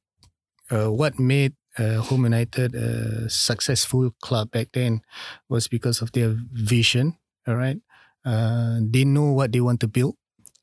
[0.69, 5.01] uh, what made uh, Home United a successful club back then
[5.49, 7.17] was because of their vision.
[7.47, 7.79] All right,
[8.25, 10.15] uh, they know what they want to build.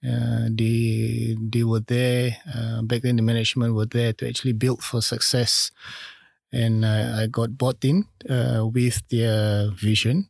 [0.05, 3.16] Uh, they they were there uh, back then.
[3.16, 5.70] The management were there to actually build for success,
[6.53, 10.29] and uh, I got bought in uh, with their vision,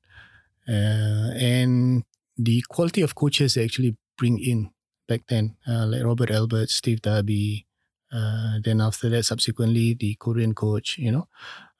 [0.68, 2.05] uh, and
[2.37, 4.70] the quality of coaches they actually bring in
[5.09, 7.66] back then, uh, like Robert Albert, Steve Darby.
[8.14, 11.27] Uh, then after that, subsequently the Korean coach, you know,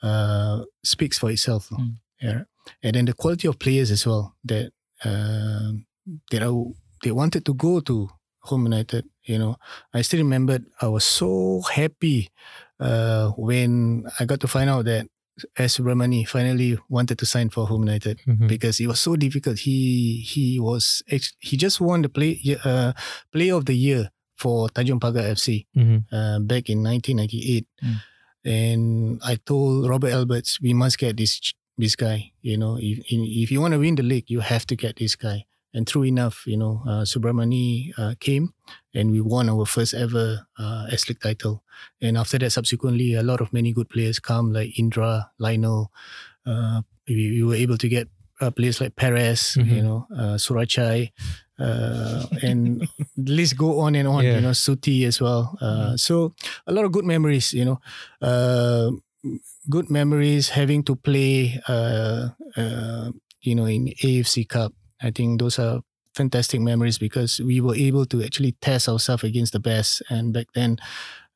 [0.03, 1.69] uh, speaks for itself.
[1.71, 1.95] Mm.
[2.21, 2.43] Yeah,
[2.83, 4.73] and then the quality of players as well that
[5.05, 5.71] uh,
[6.31, 6.65] that are,
[7.03, 8.09] they wanted to go to
[8.51, 9.05] Home United.
[9.25, 9.57] You know,
[9.93, 12.31] I still remember I was so happy
[12.81, 15.07] uh, when I got to find out that
[15.57, 15.81] S.
[15.81, 18.49] Ramani finally wanted to sign for Home United Mhm.
[18.49, 19.59] because it was so difficult.
[19.59, 21.03] He he was
[21.41, 22.93] he just won the play uh,
[23.33, 26.05] player of the year for Tanjung Pagar FC Mhm.
[26.13, 27.97] uh, back in 1998, Mm.
[28.45, 31.41] and I told Robert Alberts we must get this
[31.79, 32.31] this guy.
[32.43, 35.17] You know, if if you want to win the league, you have to get this
[35.17, 35.47] guy.
[35.75, 38.55] And true enough, you know, uh, Subramani uh, came
[38.95, 41.65] and we won our first ever uh, S League title.
[42.01, 45.91] And after that, subsequently, a lot of many good players come like Indra, Lionel.
[46.47, 48.07] Uh, we, we were able to get
[48.41, 49.71] uh, players like Perez, Mhm.
[49.77, 51.13] you know, uh, Surachai,
[51.59, 52.83] uh, and
[53.17, 54.25] the list go on and on.
[54.25, 54.37] Yeah.
[54.37, 55.57] You know, Suti as well.
[55.61, 56.35] Uh, So
[56.67, 57.53] a lot of good memories.
[57.53, 57.79] You know,
[58.23, 58.91] uh,
[59.71, 61.61] good memories having to play.
[61.69, 63.11] Uh, uh,
[63.45, 64.73] you know, in AFC Cup.
[65.03, 65.83] I think those are
[66.17, 70.01] fantastic memories because we were able to actually test ourselves against the best.
[70.09, 70.79] And back then,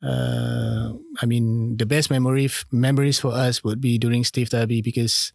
[0.03, 5.33] uh, I mean, the best memory memories for us would be during Steve Darby because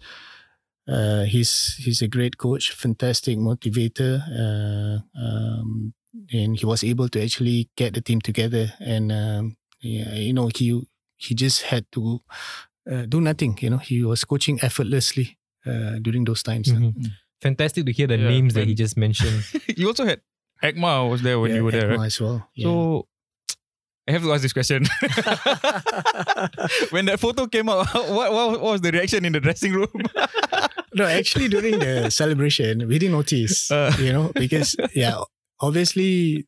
[0.88, 5.94] uh, he's he's a great coach, fantastic motivator, uh, um,
[6.32, 8.74] and he was able to actually get the team together.
[8.80, 10.82] And um, yeah, you know, he
[11.18, 12.22] he just had to
[12.92, 13.58] uh, do nothing.
[13.62, 16.72] You know, he was coaching effortlessly uh, during those times.
[16.74, 16.94] Mhm.
[17.42, 19.44] Fantastic to hear the Yeah, names that he just mentioned.
[19.78, 20.22] you also had
[20.64, 22.08] Egmar was there when Yeah, you were there, Egmar right?
[22.08, 22.48] as well.
[22.56, 22.68] Yeah.
[22.68, 23.08] So
[24.08, 24.84] I have to ask this question.
[26.92, 29.88] when that photo came out, what, what, what was the reaction in the dressing room?
[30.96, 33.92] No, actually, during the celebration, we didn't notice, Uh.
[33.98, 35.18] you know, because yeah,
[35.60, 36.46] obviously,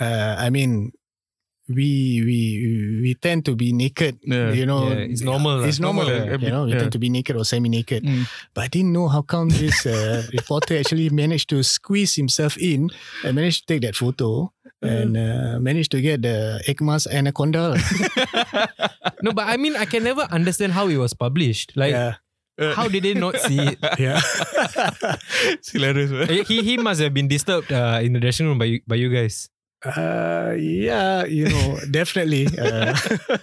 [0.00, 0.90] uh, I mean,
[1.70, 4.50] we we we tend to be naked, Yeah.
[4.50, 4.90] you know.
[4.90, 5.70] Yeah, it's normal lah.
[5.70, 6.64] It's normal, Normal, you know.
[6.66, 6.78] We Yeah.
[6.82, 8.02] tend to be naked or semi-naked.
[8.02, 8.26] Mm.
[8.58, 12.90] But I didn't know how come this uh, reporter actually managed to squeeze himself in
[13.22, 14.50] and managed to take that photo
[14.82, 17.76] and uh, managed to get the Egmar's anaconda.
[19.22, 21.76] no, but I mean, I can never understand how it was published.
[21.76, 22.16] Like, yeah,
[22.74, 23.78] how did they not see it?
[23.98, 24.20] yeah.
[25.52, 26.10] it's hilarious.
[26.10, 26.28] man.
[26.44, 29.12] he he must have been disturbed uh, in the dressing room by you, by you
[29.12, 29.48] guys.
[29.80, 32.44] Uh, yeah, you know, definitely.
[32.52, 32.92] Uh,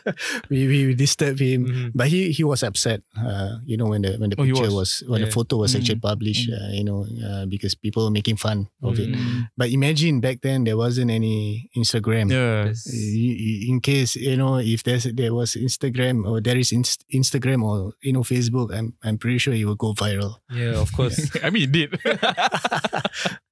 [0.54, 1.88] we we disturbed him, Mhm.
[1.98, 3.02] but he he was upset.
[3.18, 5.02] Uh, you know, when the when the Oh, picture was?
[5.02, 5.26] was, when Yeah.
[5.26, 5.78] the photo was Mm.
[5.82, 6.46] actually published.
[6.46, 6.54] Mm.
[6.54, 9.10] Uh, you know, uh, because people were making fun of it.
[9.18, 9.50] Mm.
[9.58, 12.30] But imagine back then there wasn't any Instagram.
[12.30, 12.86] Yes.
[12.86, 17.02] Y- y- In case you know if there's there was Instagram or there is inst-
[17.10, 20.94] Instagram or you know Facebook, I'm I'm pretty sure it would go viral, Yeah, of
[20.94, 21.18] course.
[21.42, 21.90] I mean, it did.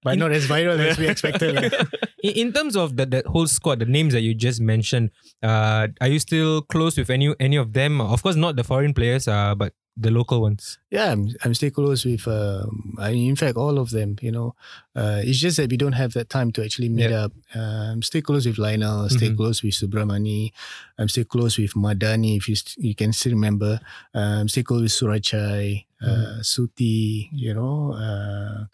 [0.05, 1.57] but not as viral as we expected.
[1.57, 1.65] lah.
[2.25, 5.11] In, in terms of the, that whole squad, the names that you just mentioned,
[5.43, 8.01] uh, are you still close with any any of them?
[8.01, 10.77] Of course, not the foreign players, uh, but the local ones.
[10.91, 12.27] Yeah, I'm I'm still close with.
[12.27, 14.09] Um, I mean, in fact, all of them.
[14.21, 14.49] You know,
[14.99, 17.31] uh, it's just that we don't have that time to actually meet up.
[17.55, 19.07] Uh, I'm still close with Lionel.
[19.09, 19.37] Still Mhm.
[19.39, 20.51] close with Subramani.
[20.99, 22.35] I'm still close with Madani.
[22.35, 23.79] If you st- you can still remember,
[24.13, 27.29] uh, I'm still close with Surachai, uh, Suti.
[27.31, 28.65] You know, uh,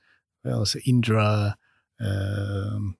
[0.41, 0.75] what else?
[0.89, 1.55] Indra,
[2.01, 2.97] um,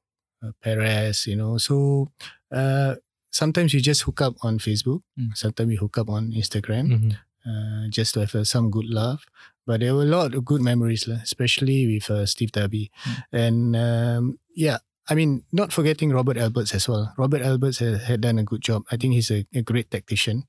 [0.62, 1.28] Perez.
[1.28, 2.12] You know, so.
[2.52, 2.96] Uh,
[3.34, 5.04] Sometimes you just hook up on Facebook.
[5.18, 5.32] Mm.
[5.38, 7.16] Sometimes you hook up on Instagram Mhm.
[7.48, 9.24] uh, just to have uh, some good laugh.
[9.66, 12.92] But there were a lot of good memories, especially with uh, Steve Darby.
[13.32, 17.14] And um, yeah, I mean, not forgetting Robert Alberts as well.
[17.18, 18.84] Robert Alberts had, had done a good job.
[18.92, 20.44] I think he's a, a great tactician.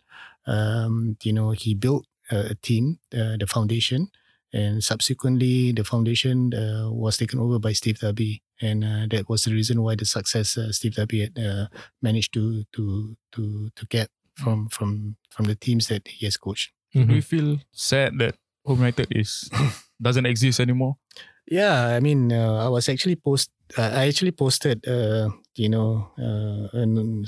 [0.46, 4.10] Um, you know, he built a, a team, uh, the foundation,
[4.52, 8.42] and subsequently the foundation uh, was taken over by Steve Darby.
[8.60, 11.66] And uh, that was the reason why the success uh, Steve Darby had uh,
[12.00, 16.70] managed to to to to get from from from the teams that he has coached.
[16.92, 17.14] Do Mhm.
[17.16, 18.36] you feel sad that
[18.66, 19.48] Home United is
[20.02, 20.96] doesn't exist anymore?
[21.48, 23.50] Yeah, I mean, uh, I was actually post.
[23.76, 27.24] Uh, I actually posted, uh, you know, uh, an,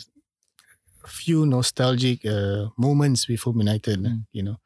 [1.05, 3.99] a few nostalgic uh, moments with Home United.
[4.01, 4.25] Mm.
[4.33, 4.57] You know,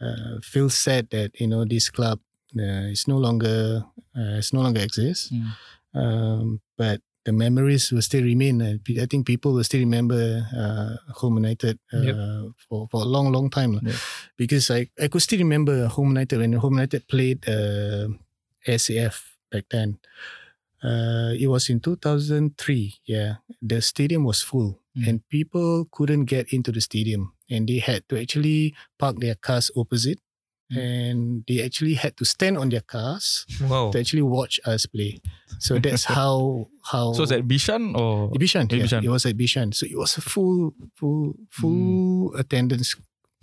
[0.00, 2.20] uh, feel sad that you know this club
[2.58, 3.82] uh, is no longer
[4.16, 5.30] uh, it's no longer exists.
[5.32, 5.52] Mm.
[5.94, 8.60] Um, but the memories will still remain.
[8.60, 12.16] and I think people will still remember uh, Home United uh, Yep.
[12.68, 13.80] for, for a long, long time.
[13.82, 13.94] Yep.
[14.36, 18.08] Because I, I could still remember Home United when Home United played uh,
[18.68, 19.98] SAF back then.
[20.84, 22.94] Uh, it was in 2003.
[23.06, 25.08] Yeah, the stadium was full Mm.
[25.08, 29.70] and people couldn't get into the stadium, and they had to actually park their cars
[29.76, 30.18] opposite,
[30.72, 30.78] Mm.
[30.82, 33.90] and they actually had to stand on their cars Wow.
[33.92, 35.20] to actually watch us play.
[35.60, 37.12] So that's how how.
[37.12, 38.66] So is that Bishan or Bishan?
[38.72, 39.04] Yeah, Bishan.
[39.04, 39.74] it was at Bishan.
[39.74, 42.96] So it was a full full full attendance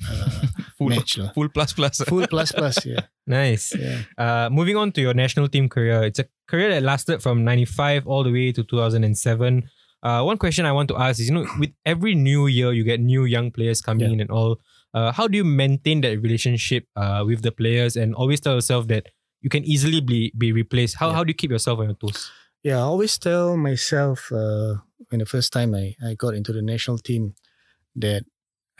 [0.03, 0.41] uh,
[0.77, 1.31] full, match lah.
[1.31, 2.01] full plus plus?
[2.03, 2.83] Full plus plus.
[2.85, 3.71] Yeah, Nice.
[3.77, 4.03] yeah.
[4.17, 8.03] Uh, moving on to your national team career, it's a career that lasted from 95
[8.07, 9.63] all the way to 2007.
[10.03, 12.83] Uh, one question I want to ask is, you know, with every new year, you
[12.83, 14.59] get new young players coming in and all.
[14.93, 18.87] Uh, how do you maintain that relationship uh, with the players and always tell yourself
[18.87, 19.07] that
[19.41, 20.97] you can easily be, be replaced?
[20.97, 21.15] How, Yeah.
[21.15, 22.29] how do you keep yourself on your toes?
[22.63, 24.75] Yeah, I always tell myself uh,
[25.09, 27.33] when the first time I, I got into the national team
[27.95, 28.23] that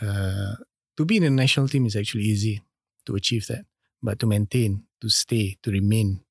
[0.02, 0.56] uh,
[0.98, 2.62] to be in the national team is actually easy
[3.06, 3.66] to achieve that,
[4.02, 6.22] but to maintain, to stay, to remain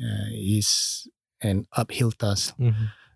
[0.00, 1.08] uh, is
[1.42, 2.54] an uphill task.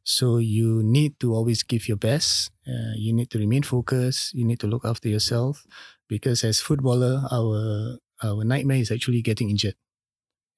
[0.09, 2.51] So you need to always give your best.
[2.65, 4.33] Uh, you need to remain focused.
[4.33, 5.67] You need to look after yourself
[6.09, 9.77] because as footballer, our our nightmare is actually getting injured.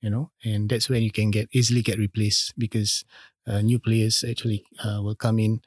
[0.01, 3.05] You know, and that's when you can get easily get replaced because
[3.47, 5.61] uh, new players actually uh, will come in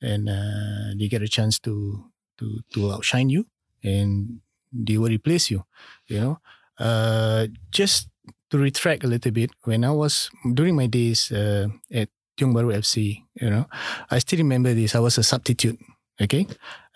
[0.00, 2.04] and uh, they get a chance to
[2.38, 3.46] to to outshine you
[3.82, 4.40] and
[4.72, 5.64] they will replace you.
[6.06, 6.34] You know,
[6.78, 8.08] uh, just
[8.50, 12.72] to retract a little bit, when I was during my days uh, at Tiong Bahru
[12.74, 13.66] FC, you know,
[14.10, 14.94] I still remember this.
[14.94, 15.78] I was a substitute.
[16.20, 16.46] Okay,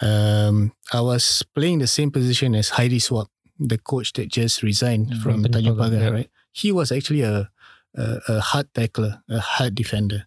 [0.03, 5.09] um, I was playing the same position as Hairi Su'ap, the coach that just resigned
[5.16, 6.09] Mm, from Tanjung Pagar, yeah.
[6.12, 6.31] right?
[6.53, 7.49] He was actually a,
[7.97, 10.27] a a hard tackler, a hard defender,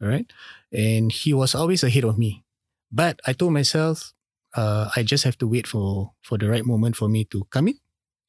[0.00, 0.24] all right,
[0.72, 2.42] and he was always ahead of me.
[2.90, 4.14] But I told myself,
[4.56, 7.68] uh, I just have to wait for for the right moment for me to come
[7.68, 7.76] in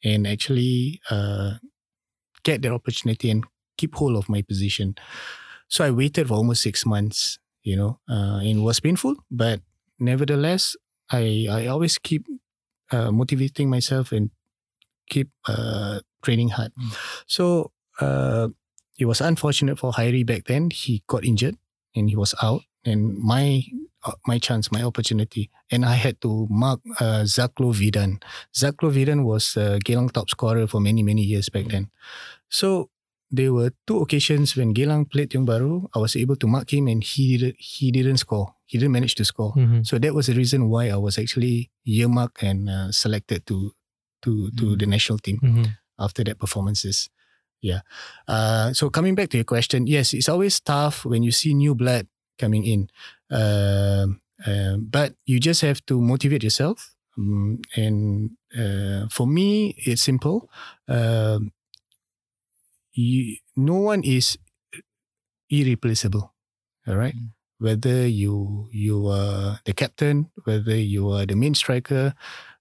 [0.03, 1.63] and actually uh,
[2.43, 3.45] get that opportunity and
[3.79, 4.95] keep hold of my position.
[5.69, 9.61] So I waited for almost six months, you know, uh, and it was painful, but
[9.99, 10.75] nevertheless,
[11.11, 12.25] I I always keep
[12.91, 14.29] uh, motivating myself and
[15.09, 16.73] keep uh, training hard.
[16.73, 16.97] Mm.
[17.27, 18.49] So uh,
[18.97, 20.69] it was unfortunate for Hairi back then.
[20.69, 21.57] He got injured
[21.95, 23.63] and he was out, and my
[24.03, 28.23] uh, my chance, my opportunity, and I had to mark uh, Zaklo Vidan.
[28.55, 31.89] Zaklo Vidan was uh, Geylang top scorer for many many years back then.
[32.49, 32.89] So
[33.31, 35.87] there were two occasions when Geylang played Tiong Bahru.
[35.95, 38.55] I was able to mark him, and he didn't he didn't score.
[38.65, 39.53] He didn't manage to score.
[39.53, 39.85] Mhm.
[39.85, 43.71] So that was the reason why I was actually earmarked and uh, selected to
[44.25, 44.79] to to Mm.
[44.79, 45.77] the national team Mhm.
[45.97, 47.09] after that performances.
[47.61, 47.81] Yeah.
[48.27, 51.75] Uh, so coming back to your question, yes, it's always tough when you see new
[51.75, 52.07] blood
[52.39, 52.87] coming in.
[53.29, 56.95] Um, uh, but you just have to motivate yourself.
[57.19, 60.47] Um, and uh, for me, it's simple.
[62.93, 64.37] You, no one is
[65.49, 66.33] irreplaceable.
[66.87, 67.15] All right.
[67.15, 67.29] Mm.
[67.59, 72.13] Whether you you are the captain, whether you are the main striker,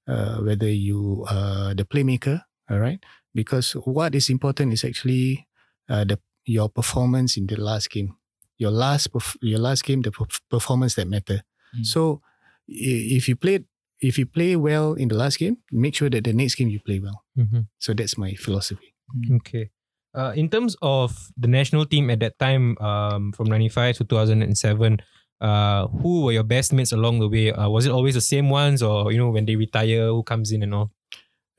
[0.09, 2.43] uh, whether you are the playmaker.
[2.71, 2.99] All right.
[3.35, 5.47] Because what is important is actually
[5.89, 8.17] uh, the your performance in the last game.
[8.59, 11.43] Your last perf- your last game, the perf- performance that matter.
[11.79, 11.87] Mm.
[11.87, 12.21] So
[12.67, 13.65] if you played
[14.01, 16.81] if you play well in the last game, make sure that the next game you
[16.81, 17.23] play well.
[17.39, 17.67] Mhm.
[17.79, 18.95] So that's my philosophy.
[19.43, 19.71] Okay.
[20.15, 24.99] Uh, in terms of the national team at that time, um, from 95 to 2007,
[25.41, 27.53] uh, who were your best mates along the way?
[27.53, 30.51] Uh, was it always the same ones or, you know, when they retire, who comes
[30.51, 30.91] in and all?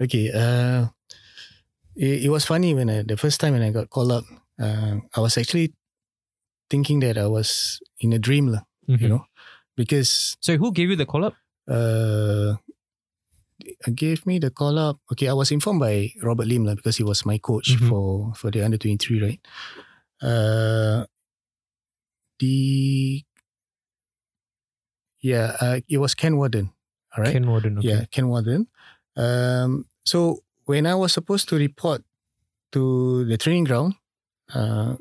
[0.01, 0.31] Okay.
[0.33, 0.87] Uh,
[1.95, 4.23] it, it was funny when I, the first time when I got called up,
[4.59, 5.73] uh, I was actually
[6.69, 9.25] thinking that I was in a dream, lah, you know,
[9.77, 11.35] because So who gave you the call up?
[11.69, 12.55] uh,
[13.95, 14.99] gave me the call up.
[15.11, 17.89] Okay, I was informed by Robert Lim lah, because he was my coach Mhm.
[17.89, 19.41] for for the under twenty three, right?
[20.21, 21.05] Uh,
[22.39, 23.23] the
[25.21, 26.71] yeah, uh, it was Ken Worden.
[27.15, 27.33] All right.
[27.33, 27.77] Ken Worden.
[27.79, 27.87] Okay.
[27.89, 28.67] Yeah, Ken Worden.
[29.17, 32.03] Um, so when I was supposed to report
[32.71, 33.95] to the training ground,
[34.53, 34.95] uh,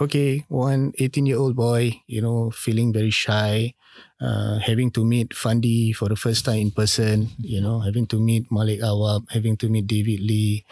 [0.00, 3.74] okay, one 18 year old boy, you know, feeling very shy,
[4.20, 8.18] uh, having to meet Fandi for the first time in person, you know, having to
[8.18, 10.64] meet Malik Awab, having to meet David Lee,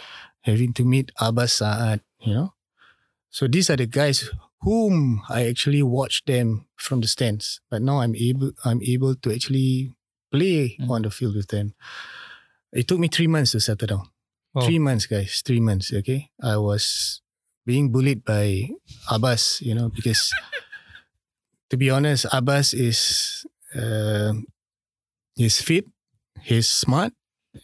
[0.42, 2.54] having to meet Abbas Saad, you know.
[3.30, 4.30] So these are the guys
[4.62, 9.32] whom I actually watched them from the stands, but now I'm able I'm able to
[9.32, 9.94] actually
[10.32, 10.90] play Mm.
[10.90, 11.74] on the field with them.
[12.72, 14.08] It took me three months to settle down.
[14.54, 14.62] Wow.
[14.62, 15.42] Three months, guys.
[15.44, 15.92] Three months.
[15.92, 17.20] Okay, I was
[17.68, 18.64] being bullied by
[19.12, 20.33] Abbas, you know, because
[21.68, 23.44] to be honest, Abbas is
[23.76, 24.33] uh,
[25.37, 25.85] he's fit,
[26.40, 27.12] he's smart,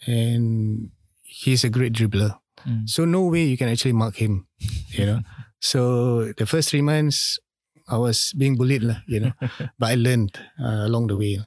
[0.05, 0.93] and
[1.25, 2.37] he's a great dribbler.
[2.69, 2.85] Mm.
[2.85, 4.47] So no way you can actually mark him,
[4.93, 5.21] you know.
[5.61, 7.41] so the first three months,
[7.89, 9.33] I was being bullied, you know,
[9.81, 11.41] but I learned uh, along the way.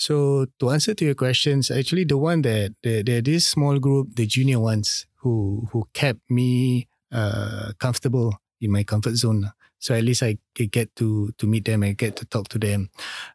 [0.00, 4.16] So to answer to your questions, actually the one that the, the this small group,
[4.16, 9.50] the junior ones, who who kept me uh, comfortable in my comfort zone.
[9.80, 12.58] So at least I could get to to meet them and get to talk to
[12.60, 12.90] them,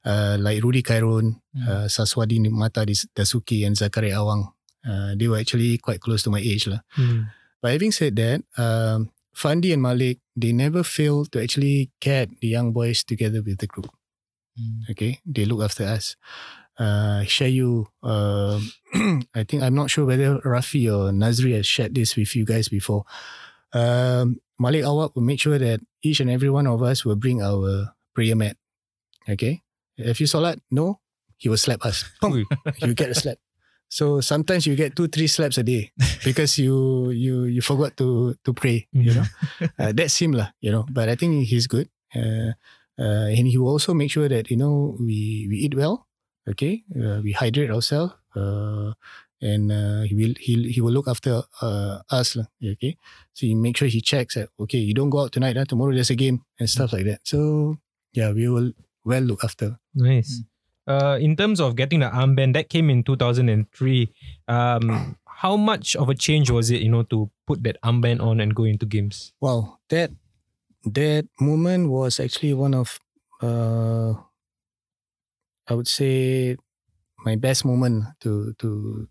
[0.05, 1.65] uh, like Rudy Khairon, Mm.
[1.67, 4.53] uh, Saswadi Mata Dasuki, and Zakaria Awang.
[4.85, 6.67] Uh, they were actually quite close to my age.
[6.69, 6.85] lah.
[6.99, 7.25] Mm.
[7.65, 12.53] But having said that, um, Fandi and Malik, they never fail to actually get the
[12.53, 13.89] young boys together with the group.
[14.53, 14.85] Mm.
[14.93, 16.13] Okay, they look after us.
[16.77, 18.59] Uh, Shayu, uh,
[19.33, 22.69] I think I'm not sure whether Rafi or Nazri has shared this with you guys
[22.69, 23.09] before.
[23.73, 27.41] Um, Malik Awab will make sure that each and every one of us will bring
[27.41, 28.58] our prayer mat.
[29.28, 29.63] Okay,
[29.97, 30.99] if you salat, no,
[31.38, 32.06] he will slap us.
[32.80, 33.38] You get a slap.
[33.89, 35.91] So sometimes you get two, three slaps a day
[36.23, 38.88] because you you you forgot to to pray.
[38.91, 39.28] You know,
[39.80, 40.51] uh, that's him lah.
[40.60, 41.89] You know, but I think he's good.
[42.15, 42.58] Uh,
[42.97, 46.08] uh, and he will also make sure that you know we we eat well.
[46.47, 48.13] Okay, uh, we hydrate ourselves.
[49.41, 52.38] And uh, he will he he will look after uh, us.
[52.63, 52.98] Okay,
[53.34, 55.58] so he make sure he checks that okay you don't go out tonight.
[55.58, 57.19] Uh, tomorrow there's a game and stuff like that.
[57.24, 57.78] So
[58.13, 58.71] yeah, we will
[59.04, 59.78] well look after.
[59.93, 60.41] Nice.
[60.88, 64.13] Uh, in terms of getting the armband, that came in 2003.
[64.48, 68.39] Um, how much of a change was it, you know, to put that armband on
[68.39, 69.34] and go into games?
[69.41, 70.12] well that
[70.86, 73.00] that moment was actually one of
[73.41, 74.13] uh,
[75.67, 76.58] I would say
[77.26, 79.08] my best moment to to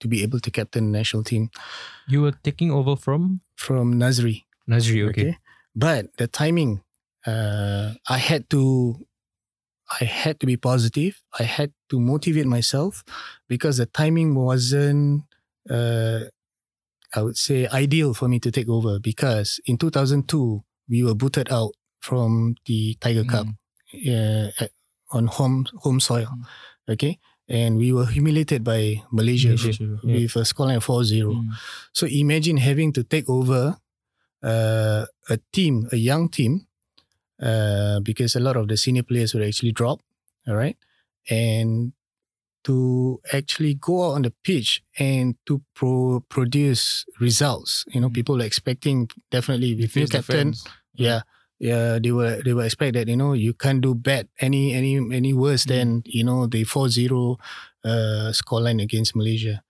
[0.00, 1.50] to be able to captain the national team
[2.08, 4.44] You were taking over from from Nazri.
[4.68, 5.38] Nazri, okay.
[5.74, 6.80] But the timing,
[7.26, 8.96] uh, I had to,
[10.00, 11.22] I had to be positive.
[11.38, 13.04] I had to motivate myself
[13.48, 15.22] because the timing wasn't,
[15.70, 16.20] uh,
[17.14, 18.98] I would say, ideal for me to take over.
[18.98, 23.46] Because in 2002 we were booted out from the Tiger Cup
[23.94, 24.72] uh, at-
[25.12, 26.26] on home home soil.
[26.26, 26.92] Mm.
[26.94, 27.18] Okay.
[27.48, 30.26] And we were humiliated by Malaysia, Malaysia, yeah.
[30.26, 31.30] with a scoreline of 4-0.
[31.30, 31.50] Mm.
[31.92, 33.76] So imagine having to take over
[34.42, 36.66] uh, a team, a young team,
[37.40, 40.00] uh, because a lot of the senior players would actually drop.
[40.48, 40.76] All right.
[41.30, 41.92] And
[42.64, 47.84] to actually go out on the pitch and to pro- produce results.
[47.94, 48.14] You know, Mm.
[48.14, 50.54] people are expecting definitely You with your captain.
[50.94, 51.22] Yeah.
[51.58, 55.00] Yeah, they were they were expect that you know you can't do bad any any
[55.00, 55.68] any worse Mm.
[55.72, 57.40] than you know the 4-0
[57.84, 59.64] uh, scoreline against Malaysia.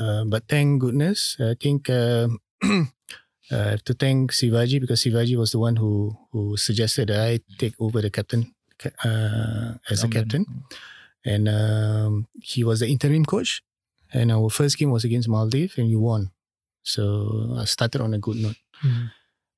[0.00, 2.28] Uh, but thank goodness, I think uh,
[2.62, 2.84] uh,
[3.52, 7.40] I have to thank Sivaji because Sivaji was the one who who suggested that I
[7.58, 8.52] take over the captain
[9.04, 10.44] uh, as a captain,
[11.24, 13.62] and um, he was the interim coach.
[14.12, 16.32] And our first game was against Maldives, and we won.
[16.84, 18.60] So I started on a good note.
[18.84, 19.08] Mhm.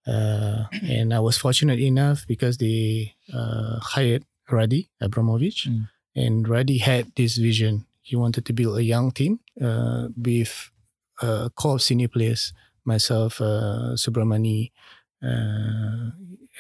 [0.07, 5.89] Uh, and I was fortunate enough because they uh, hired Raddy Avramovic, Mm.
[6.15, 7.87] and Raddy had this vision.
[8.03, 10.71] He wanted to build a young team uh, with
[11.23, 12.53] a core of senior players,
[12.85, 14.73] myself, uh, Subramani,
[15.25, 16.11] uh,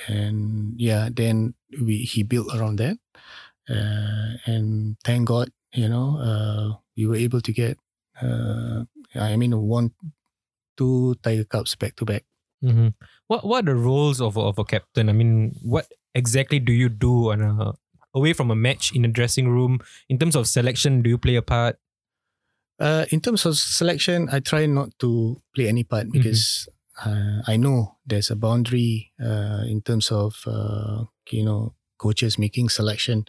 [0.09, 2.97] and yeah, then we he built around that,
[3.69, 7.77] uh, and thank God, you know, uh, we were able to get,
[8.23, 8.85] uh,
[9.15, 9.93] I mean, one,
[10.77, 12.25] two Tiger Cups back to back.
[12.65, 12.95] Mhm.
[13.29, 15.09] What What are the roles of a- of a captain?
[15.09, 17.73] I mean, what exactly do you do on a
[18.15, 21.03] away from a match in the dressing room in terms of selection?
[21.03, 21.77] Do you play a part?
[22.81, 26.67] Uh, in terms of selection, I try not to play any part because
[27.05, 32.69] uh, I know there's a boundary uh, in terms of uh, you know coaches making
[32.69, 33.25] selection.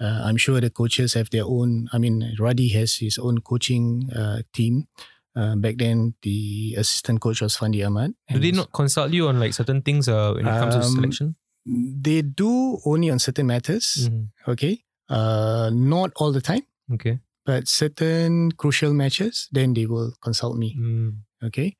[0.00, 1.88] Uh, I'm sure the coaches have their own.
[1.92, 4.88] I mean, Raddy has his own coaching uh, team.
[5.36, 8.14] Uh, back then, the assistant coach was Fandi Ahmad.
[8.32, 10.94] Do they not consult you on like certain things uh, when it comes to Um,
[10.96, 11.36] selection?
[11.68, 14.08] They do only on certain matters.
[14.08, 14.32] Mhm.
[14.48, 14.80] Okay,
[15.12, 16.64] uh, not all the time,
[16.96, 17.20] Okay.
[17.44, 19.48] but certain crucial matches.
[19.52, 20.72] Then they will consult me.
[20.78, 21.20] Mm.
[21.44, 21.76] Okay.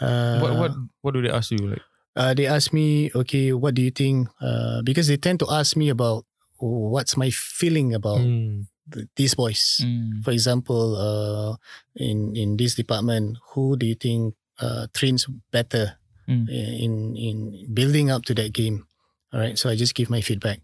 [0.00, 1.82] Uh, what what what do they ask you like?
[2.16, 4.30] uh, they ask me, okay, what do you think?
[4.40, 6.24] Uh, because they tend to ask me about
[6.62, 8.70] oh, what's my feeling about Mm.
[8.92, 9.80] Th- these boys.
[9.82, 10.22] Mm.
[10.24, 11.56] For example, uh,
[11.96, 16.48] in in this department, who do you think uh, trains better Mm.
[16.48, 17.36] in in
[17.74, 18.88] building up to that game?
[19.32, 20.60] All right, so I just give my feedback.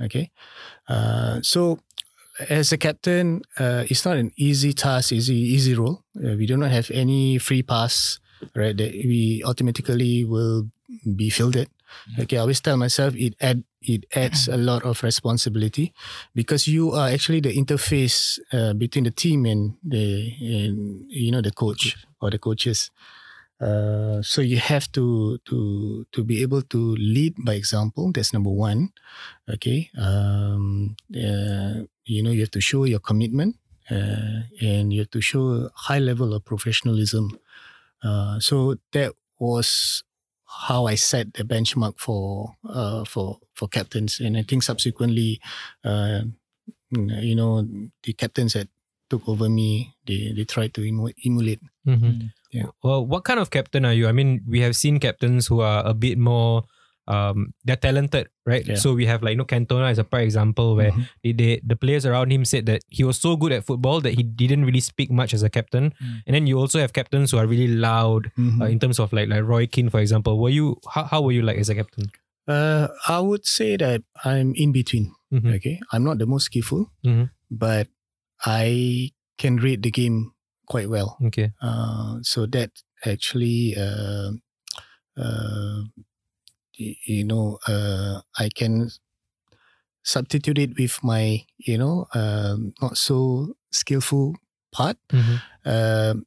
[0.00, 0.32] Okay,
[0.88, 1.78] uh, so
[2.48, 6.00] as a captain, uh, it's not an easy task, easy easy role.
[6.16, 8.18] Uh, we do not have any free pass,
[8.56, 8.72] right?
[8.76, 10.72] That we automatically will
[11.04, 11.68] be fielded.
[12.18, 15.92] Okay, I always tell myself it add it adds a lot of responsibility
[16.34, 21.42] because you are actually the interface uh, between the team and the and, you know
[21.42, 22.90] the coach or the coaches.
[23.60, 28.10] Uh, so you have to to to be able to lead by example.
[28.12, 28.92] That's number one.
[29.48, 29.90] Okay.
[29.96, 33.56] Um, uh, you know you have to show your commitment
[33.90, 37.38] uh, and you have to show a high level of professionalism.
[38.02, 40.02] Uh, so that was
[40.68, 45.40] how I set the benchmark for uh, for for captains, and I think subsequently,
[45.84, 46.22] uh,
[46.90, 47.66] you know,
[48.02, 48.68] the captains that
[49.10, 51.60] took over me, they they tried to emu- emulate.
[51.86, 52.00] Mhm.
[52.00, 52.30] Mm.
[52.52, 52.70] Yeah.
[52.82, 54.06] Well, what kind of captain are you?
[54.06, 56.64] I mean, we have seen captains who are a bit more.
[57.06, 58.66] Um, they're talented, right?
[58.66, 58.76] Yeah.
[58.76, 61.04] So we have like you know Cantona is a prime example where Mhm.
[61.22, 64.14] they, they the players around him said that he was so good at football that
[64.14, 65.92] he didn't really speak much as a captain.
[66.02, 66.22] Mm.
[66.26, 68.60] And then you also have captains who are really loud Mhm.
[68.62, 70.38] uh, in terms of like like Roy Keane, for example.
[70.40, 72.08] Were you how, how were you like as a captain?
[72.48, 75.12] Uh, I would say that I'm in between.
[75.32, 75.54] Mhm.
[75.56, 77.30] Okay, I'm not the most skillful, Mhm.
[77.50, 77.88] but
[78.44, 80.32] I can read the game
[80.66, 81.16] quite well.
[81.24, 81.52] Okay.
[81.60, 82.70] Uh, so that
[83.04, 84.32] actually, uh,
[85.16, 85.82] uh,
[86.76, 88.90] you know, uh, I can
[90.02, 94.34] substitute it with my, you know, um, not so skillful
[94.72, 94.96] part.
[95.12, 95.40] Mhm.
[95.64, 96.26] Um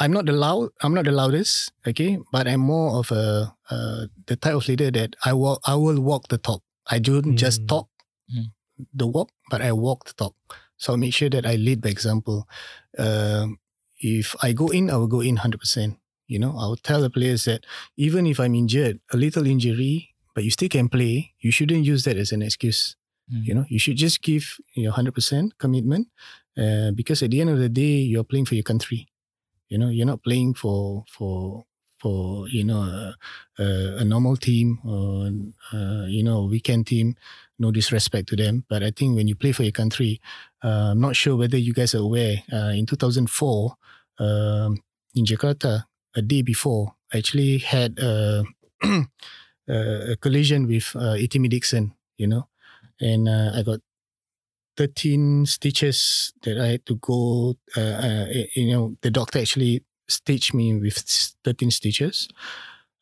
[0.00, 0.70] I'm not the loud.
[0.82, 1.70] I'm not the loudest.
[1.86, 5.60] Okay, but I'm more of a uh, the type of leader that I walk.
[5.68, 6.62] I will walk the talk.
[6.90, 7.68] I don't just Mm.
[7.68, 7.86] talk
[8.32, 8.46] Mm.
[8.94, 10.34] the walk, but I walk the talk.
[10.80, 12.48] So I make sure that I lead by example.
[12.98, 13.60] Um,
[14.00, 16.00] if I go in, I will go in hundred percent.
[16.32, 17.66] You know, I will tell the players that
[17.96, 22.04] even if I'm injured, a little injury, but you still can play, you shouldn't use
[22.04, 22.96] that as an excuse.
[23.28, 23.44] Mm.
[23.44, 26.08] You know, you should just give your hundred percent commitment,
[26.56, 29.08] uh, because at the end of the day, you're playing for your country.
[29.68, 31.66] You know, you're not playing for for
[32.00, 33.14] for you know a,
[33.58, 35.28] a, a normal team or
[35.76, 37.14] uh, you know a weekend team.
[37.58, 40.20] No disrespect to them, but I think when you play for your country,
[40.64, 42.42] uh, I'm not sure whether you guys are aware.
[42.50, 43.76] Uh, in 2004,
[44.18, 44.82] um,
[45.14, 45.84] in Jakarta,
[46.14, 48.44] a day before, I actually had a,
[49.68, 51.94] a collision with uh, Itimi Dickson.
[52.18, 52.48] You know,
[53.00, 53.80] and uh, I got
[54.76, 57.56] 13 stitches that I had to go.
[57.76, 60.98] Uh, uh, you know, the doctor actually stitched me with
[61.44, 62.28] 13 stitches.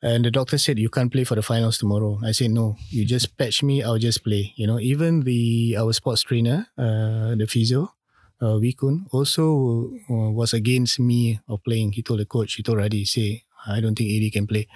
[0.02, 2.18] And the doctor said, you can't play for the finals tomorrow.
[2.24, 4.54] I said, no, you just patch me, I'll just play.
[4.56, 7.92] You know, even the our sports trainer, uh, the physio,
[8.40, 8.58] uh,
[9.12, 11.92] also uh, was against me of playing.
[11.92, 14.66] He told the coach, he told Raddy, say, I don't think Aide can play.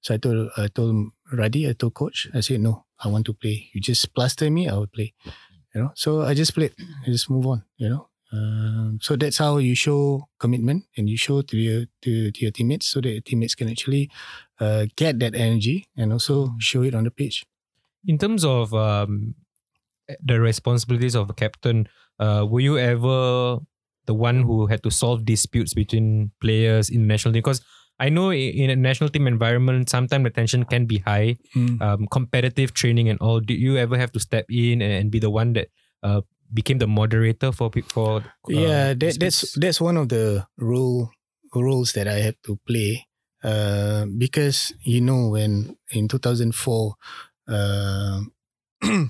[0.00, 3.34] So I told, I told Raddy, I told coach, I said, no, I want to
[3.34, 3.70] play.
[3.72, 5.14] You just plaster me, I will play.
[5.74, 6.72] You know, so I just played.
[6.78, 7.64] I just move on.
[7.78, 12.30] You know, um, so that's how you show commitment and you show to your to,
[12.30, 14.08] to your teammates, so that your teammates can actually
[14.60, 17.44] uh, get that energy and also show it on the pitch.
[18.06, 19.34] In terms of um,
[20.22, 21.88] the responsibilities of a captain,
[22.18, 23.58] uh, were you ever
[24.06, 27.40] the one who had to solve disputes between players in the national team?
[27.40, 27.62] Because
[27.98, 31.36] I know in a national team environment, sometimes the tension can be high,
[31.80, 33.40] um, competitive training and all.
[33.40, 35.68] Did you ever have to step in and, be the one that
[36.02, 38.18] uh, became the moderator for pe- for?
[38.18, 41.10] uh, yeah, that, that's that's one of the role
[41.54, 43.06] roles that I had to play.
[43.44, 46.94] Uh, because you know when in 2004,
[47.48, 48.20] uh,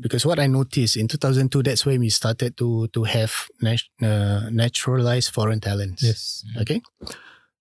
[0.00, 4.48] because what I noticed in 2002, that's when we started to to have nat- uh,
[4.50, 6.02] naturalized foreign talents.
[6.02, 6.44] yes.
[6.60, 6.80] Okay.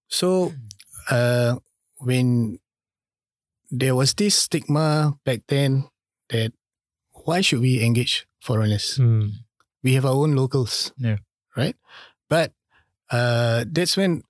[0.08, 0.54] So
[1.12, 1.56] uh
[2.00, 2.60] when
[3.70, 5.86] there was this stigma back then
[6.30, 6.54] that
[7.26, 8.98] why should we engage foreigners?
[8.98, 9.32] Mm.
[9.84, 10.92] We have our own locals.
[10.98, 11.18] Yeah.
[11.56, 11.76] Right?
[12.30, 12.54] But
[13.12, 14.24] uh that's when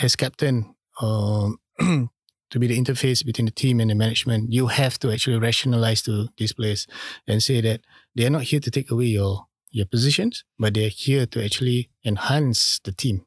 [0.00, 1.58] as captain um
[2.50, 6.02] to be the interface between the team and the management, you have to actually rationalize
[6.02, 6.86] to this place
[7.26, 7.80] and say that
[8.14, 11.90] they are not here to take away your your positions, but they're here to actually
[12.04, 13.24] enhance the team,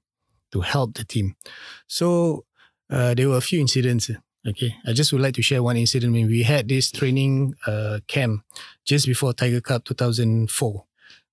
[0.51, 1.35] to help the team.
[1.87, 2.45] So
[2.89, 4.11] uh, there were a few incidents.
[4.45, 7.99] Okay, I just would like to share one incident when we had this training uh,
[8.07, 8.43] camp
[8.83, 10.83] just before Tiger Cup 2004.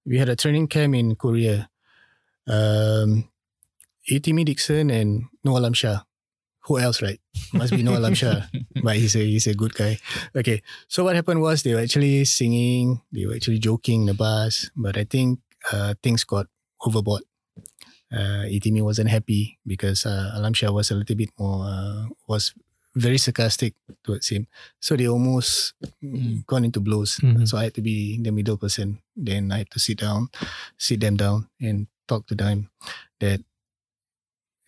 [0.06, 1.68] We had a training camp in Korea.
[2.46, 3.28] Um,
[4.06, 6.02] Dickson and Noh Alam Shah.
[6.68, 7.20] Who else, right?
[7.54, 8.44] Must be Noh Alam Shah,
[8.84, 9.96] but he's a he's a good guy.
[10.36, 14.14] Okay, so what happened was they were actually singing, they were actually joking in the
[14.14, 15.40] bus, but I think
[15.72, 16.46] uh, things got
[16.84, 17.22] overboard.
[18.12, 22.52] Uh, Itimi wasn't happy because uh, Alam Shah was a little bit more uh, was
[22.94, 24.46] very sarcastic towards him.
[24.80, 26.42] So they almost Mm.
[26.46, 27.20] gone into blows.
[27.22, 27.46] Mhm.
[27.46, 28.98] So I had to be the middle person.
[29.14, 30.28] Then I had to sit down,
[30.76, 32.68] sit them down, and talk to them
[33.20, 33.40] that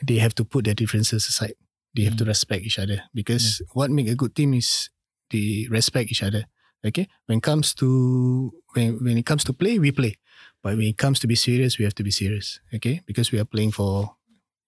[0.02, 1.54] they have to put their differences aside.
[1.94, 4.88] They have to respect each other because what make a good team is
[5.30, 6.44] they respect each other.
[6.84, 10.18] Okay, when it comes to when when it comes to play, we play,
[10.62, 12.58] but when it comes to be serious, we have to be serious.
[12.74, 14.16] Okay, because we are playing for,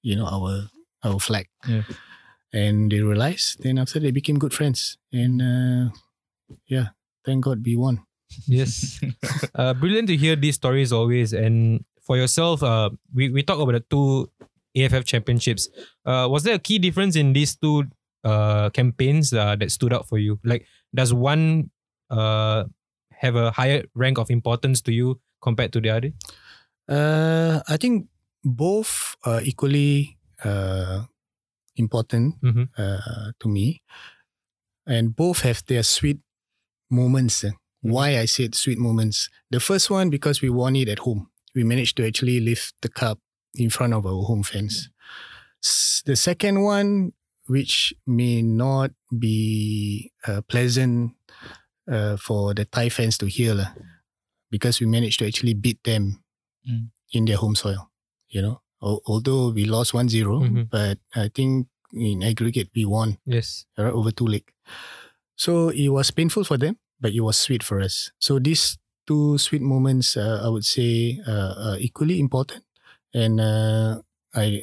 [0.02, 0.70] you know, our
[1.02, 1.48] our flag.
[1.66, 1.82] Yeah.
[2.52, 3.64] And they realized.
[3.64, 5.90] Then after they became good friends, and uh,
[6.68, 6.94] yeah,
[7.24, 8.06] thank God we won.
[8.46, 9.00] Yes.
[9.54, 11.32] uh, brilliant to hear these stories always.
[11.32, 14.30] And for yourself, uh, we, we talk about the two
[14.76, 15.68] AFF championships.
[16.04, 17.84] Uh, was there a key difference in these two
[18.24, 20.38] uh, campaigns uh, that stood out for you?
[20.44, 21.70] Like, does one
[22.10, 22.64] uh,
[23.12, 26.10] have a higher rank of importance to you compared to the other?
[26.88, 28.06] Uh, I think
[28.44, 31.04] both are equally uh,
[31.76, 32.68] important Mhm.
[32.76, 33.80] uh, to me,
[34.86, 36.20] and both have their sweet
[36.90, 37.44] moments.
[37.44, 37.52] eh.
[37.80, 39.28] Why I said sweet moments?
[39.50, 41.28] The first one because we won it at home.
[41.54, 43.20] We managed to actually lift the cup
[43.56, 44.90] in front of our home fans.
[46.04, 47.12] The second one,
[47.46, 51.12] which may not be uh, pleasant
[51.90, 53.72] uh, for the Thai fans to hear, lah,
[54.50, 56.20] because we managed to actually beat them
[56.64, 56.88] Mm.
[57.12, 57.92] in their home soil.
[58.32, 60.70] You know, Al- although we lost 1-0, Mhm.
[60.72, 63.66] but I think in aggregate we won Yes.
[63.76, 64.48] right, over two leg.
[65.36, 68.12] So it was painful for them, but it was sweet for us.
[68.18, 72.63] So these two sweet moments, uh, I would say, uh, are equally important,
[73.14, 74.02] and uh,
[74.34, 74.62] I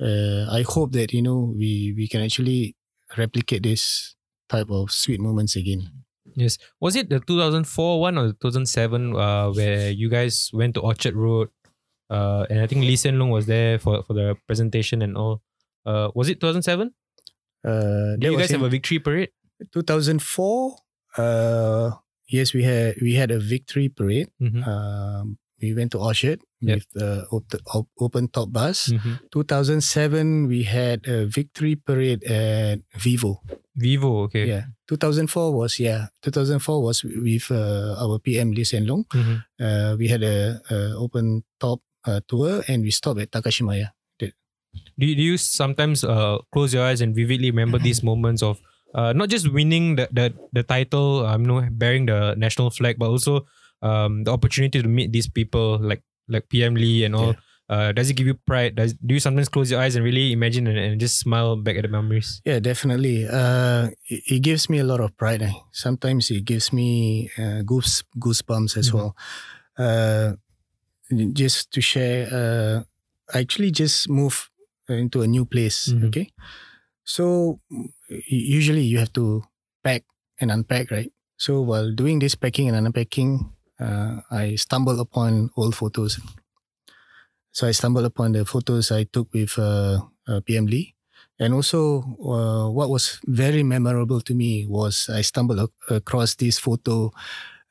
[0.00, 2.74] uh, I hope that you know we we can actually
[3.16, 4.16] replicate this
[4.48, 5.90] type of sweet moments again.
[6.34, 6.58] Yes.
[6.80, 11.14] Was it the 2004 one or the 2007 uh, where you guys went to Orchard
[11.14, 11.48] Road?
[12.10, 15.42] Uh, and I think Lee Hsien Loong was there for, for the presentation and all.
[15.84, 16.92] Uh, was it 2007?
[17.64, 19.30] Uh, Did you guys have a victory parade?
[19.72, 20.76] 2004.
[21.16, 21.90] Uh,
[22.28, 24.28] yes, we had we had a victory parade.
[24.40, 24.62] Mm-hmm.
[24.62, 26.74] Um, we went to Orchard Yep.
[26.76, 28.88] with the op- op- open top bus.
[28.88, 29.28] Mm-hmm.
[29.30, 33.42] 2007, we had a victory parade at Vivo.
[33.76, 34.46] Vivo, okay.
[34.48, 34.64] Yeah.
[34.88, 39.04] 2004 was, yeah, 2004 was with uh, our PM Lee Hsien Loong.
[39.12, 39.36] Mhm.
[39.60, 43.92] Uh, we had a, a open top uh, tour and we stopped at Takashimaya.
[44.18, 48.60] Do, you- do you sometimes uh, close your eyes and vividly remember these moments of
[48.94, 52.96] uh, not just winning the the, the title, um, you know, bearing the national flag,
[52.98, 53.44] but also
[53.82, 57.34] um, the opportunity to meet these people like like PM Lee and all.
[57.68, 58.76] Uh, does it give you pride?
[58.78, 61.74] Does do you sometimes close your eyes and really imagine and, and just smile back
[61.74, 62.40] at the memories?
[62.46, 63.26] Yeah, definitely.
[63.26, 65.42] Uh, it, it gives me a lot of pride.
[65.42, 65.50] eh.
[65.72, 68.94] Sometimes it gives me uh, goose goosebumps as Mhm.
[68.94, 69.16] well.
[69.76, 70.38] Uh,
[71.32, 72.82] just to share, uh,
[73.34, 74.46] I actually just moved
[74.88, 75.90] into a new place.
[75.90, 76.06] Mhm.
[76.06, 76.30] Okay,
[77.04, 77.58] so
[78.30, 79.42] usually you have to
[79.82, 80.04] pack
[80.40, 81.10] and unpack, right?
[81.36, 83.50] So while doing this packing and unpacking,
[83.80, 86.20] uh, I stumbled upon old photos.
[87.52, 90.96] So I stumbled upon the photos I took with uh, uh, PM Lee
[91.38, 96.58] And also, uh, what was very memorable to me was I stumbled ac- across this
[96.58, 97.12] photo,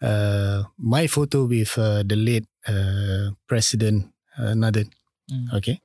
[0.02, 4.90] uh, my photo with uh, the late uh, President uh, Nathan.
[5.32, 5.54] Mm.
[5.58, 5.82] Okay.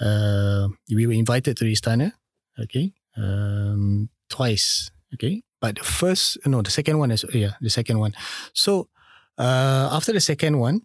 [0.00, 2.12] Uh, we were invited to Istana.
[2.58, 2.92] Okay.
[3.16, 4.90] Um, twice.
[5.12, 5.42] Okay.
[5.60, 8.14] But the first, no, the second one is, yeah, the second one.
[8.54, 8.88] So,
[9.40, 10.82] uh, after the second one,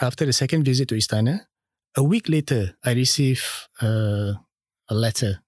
[0.00, 1.40] after the second visit to Istana,
[1.96, 3.44] a week later, I received
[3.82, 4.34] uh,
[4.88, 5.42] a letter.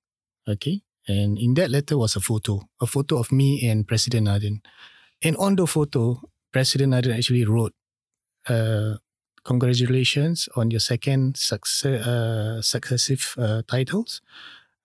[0.48, 0.82] Okay.
[1.06, 4.60] And in that letter was a photo, a photo of me and President Nathan.
[5.22, 6.20] And on the photo,
[6.52, 7.74] President Nathan actually wrote,
[8.48, 8.96] uh,
[9.44, 14.20] congratulations on your second uh, successive uh, titles.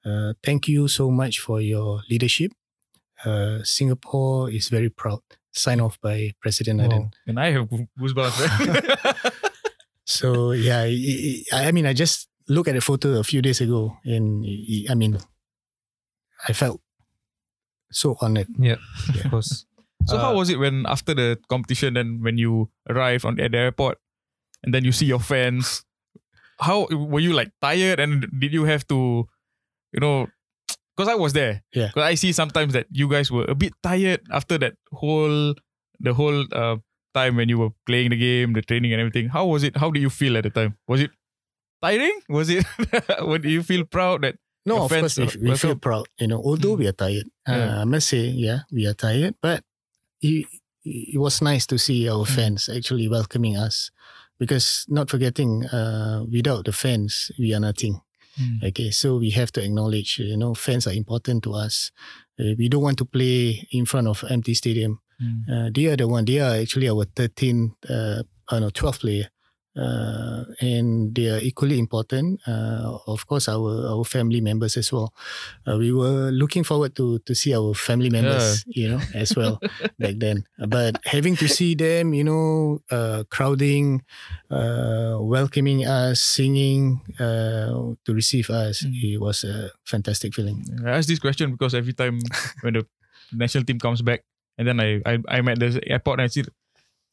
[0.06, 2.52] Uh, thank you so much for your leadership.
[3.26, 5.22] Uh, Singapore is very proud.
[5.54, 7.02] Sign off by President Nathan.
[7.04, 7.12] Wow.
[7.28, 9.32] And I have goosebumps.
[10.06, 10.84] So yeah,
[11.54, 14.46] I, mean, I just looked at the photo a few days ago, and
[14.90, 15.18] I mean,
[16.48, 16.82] I felt
[17.92, 18.48] so honored.
[18.60, 18.78] Yeah,
[19.24, 19.66] of course.
[20.06, 23.52] so how Uh, was it when after the competition and when you arrived on at
[23.52, 23.98] the airport
[24.64, 25.86] and then you see your fans?
[26.60, 29.28] How were you like tired and did you have to,
[29.92, 30.28] you know,
[30.96, 31.64] because I was there.
[31.74, 31.88] Yeah.
[31.88, 35.56] Because I see sometimes that you guys were a bit tired after that whole,
[36.00, 36.78] the whole uh,
[37.14, 39.30] time when you were playing the game, the training and everything.
[39.30, 39.78] How was it?
[39.78, 40.78] How did you feel at the time?
[40.88, 41.12] Was it
[41.82, 42.20] tiring?
[42.30, 42.66] Was it?
[43.22, 44.36] what do you feel proud that?
[44.66, 46.06] No, of course, we, we feel proud.
[46.20, 46.80] You know, although Mm.
[46.80, 49.62] we are tired, uh, I must say, yeah, we are tired, but
[50.22, 50.46] it,
[50.86, 52.36] it was nice to see our Mm.
[52.36, 53.92] fans actually welcoming us,
[54.40, 58.00] because not forgetting, uh, without the fans, we are nothing.
[58.64, 61.92] Okay, so we have to acknowledge, you know, fans are important to us.
[62.40, 65.00] Uh, we don't want to play in front of empty stadium.
[65.52, 66.26] Uh, they are the one.
[66.26, 69.30] They are actually our 13, uh, uh, no, 12 player.
[69.76, 72.40] Uh, and they are equally important.
[72.46, 75.14] Uh, of course, our our family members as well.
[75.66, 79.58] Uh, we were looking forward to to see our family members, you know, as well
[80.00, 80.46] back then.
[80.62, 84.06] But having to see them, you know, uh, crowding,
[84.54, 88.94] uh, welcoming us, singing uh, to receive us, Mm.
[89.14, 90.62] it was a fantastic feeling.
[90.86, 92.20] I ask this question because every time
[92.62, 92.86] when the
[93.34, 94.22] national team comes back,
[94.58, 96.44] and then I I I'm at the airport and I see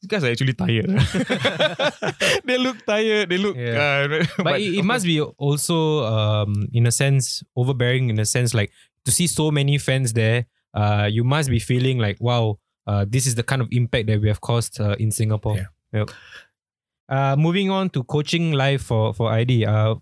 [0.01, 0.87] these guys are actually tired.
[2.45, 3.29] they look tired.
[3.29, 3.55] They look.
[3.55, 4.07] Yeah.
[4.09, 8.09] Uh, But, it, it must be also, um, in a sense, overbearing.
[8.09, 8.71] In a sense, like
[9.05, 13.27] to see so many fans there, uh, you must be feeling like, wow, uh, this
[13.27, 15.55] is the kind of impact that we have caused uh, in Singapore.
[15.57, 15.65] Yeah.
[15.93, 16.09] Yep.
[17.09, 19.65] Uh, moving on to coaching life for for Aide.
[19.65, 19.95] Uh,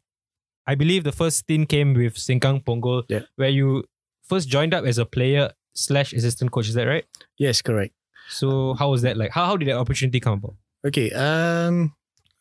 [0.67, 3.21] I believe the first stint came with Sengkang Punggol, Yeah.
[3.35, 3.83] where you
[4.23, 6.69] first joined up as a player slash assistant coach.
[6.69, 7.05] Is that right?
[7.37, 7.93] Yes, correct.
[8.29, 9.31] So how was that like?
[9.31, 10.55] How how did that opportunity come about?
[10.85, 11.11] Okay.
[11.11, 11.93] Um,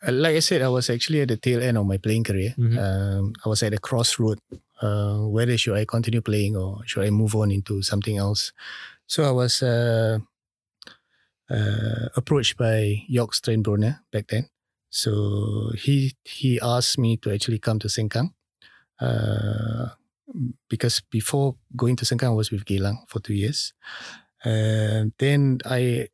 [0.07, 2.55] like I said, I was actually at the tail end of my playing career.
[2.57, 2.79] Mhm.
[2.79, 4.39] Um, I was at a crossroad.
[4.81, 8.53] Uh, whether should I continue playing or should I move on into something else?
[9.09, 10.19] So I was uh,
[11.51, 14.49] uh, approached by Jörg Steinebrunner back then.
[14.91, 18.33] So he he asked me to actually come to Sengkang.
[19.01, 19.89] Uh,
[20.69, 23.73] because before going to Sengkang, I was with Geylang for two years.
[24.45, 26.09] And then I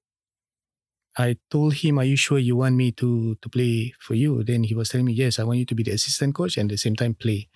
[1.16, 4.64] I told him, "Are you sure you want me to to play for you?" Then
[4.64, 6.75] he was telling me, "Yes, I want you to be the assistant coach and at
[6.75, 7.49] the same time play."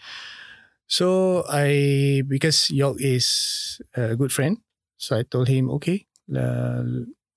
[0.86, 4.58] So I, because Jörg is a good friend,
[4.96, 6.84] so I told him, "Okay, uh,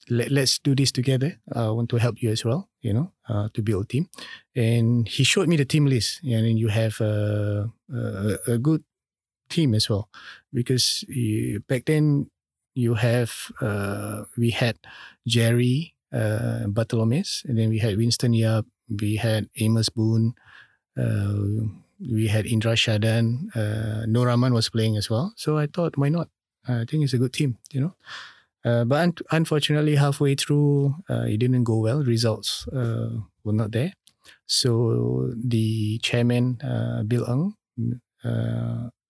[0.09, 1.41] let, let's do this together.
[1.53, 4.07] I want to help you as well, you know, uh, to build team."
[4.55, 8.83] And he showed me the team list, and then you have a a, a good
[9.49, 10.09] team as well,
[10.53, 11.05] because
[11.67, 12.29] back then
[12.73, 14.77] you have uh, we had
[15.27, 20.33] Jerry uh, Bartholomew, and then we had Winston Yap, we had Amos Boon,
[20.97, 21.33] uh,
[21.99, 25.33] we had Indra Shadan, uh, Noor Rahman was playing as well.
[25.35, 26.29] So I thought, why not?
[26.67, 27.95] I think it's a good team, you know.
[28.63, 32.03] Uh, but un- unfortunately, halfway through, uh, it didn't go well.
[32.03, 33.09] Results uh,
[33.43, 33.93] were not there.
[34.45, 37.55] So the chairman, uh, Bill Ng,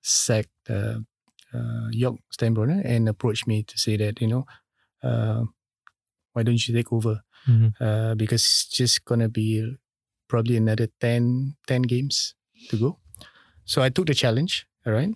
[0.02, 0.50] sacked
[1.54, 4.46] uh, uh, Jörg Steinebrunner and approached me to say that, you know,
[5.04, 5.44] uh,
[6.34, 7.22] why don't you take over?
[7.48, 7.74] Mhm.
[7.80, 9.76] Uh, because it's just going to be
[10.28, 12.36] probably another 10, 10 games
[12.70, 13.00] to go.
[13.66, 15.12] So I took the challenge, all right?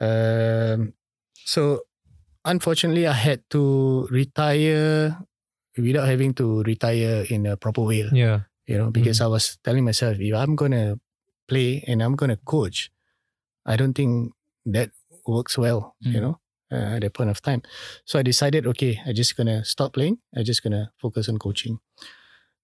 [0.00, 0.94] Um,
[1.44, 1.80] so
[2.44, 5.16] unfortunately, I had to retire
[5.76, 8.40] without having to retire in a proper way, Yeah.
[8.66, 11.00] you know, because I was telling myself, if I'm going to
[11.48, 12.90] play and I'm going to coach,
[13.66, 14.32] I don't think
[14.66, 14.90] that
[15.26, 16.22] works well, you Mm.
[16.22, 16.34] know,
[16.72, 17.62] uh, at that point of time.
[18.04, 20.18] So I decided, okay, I'm just going to stop playing.
[20.36, 21.78] I'm just going to focus on coaching.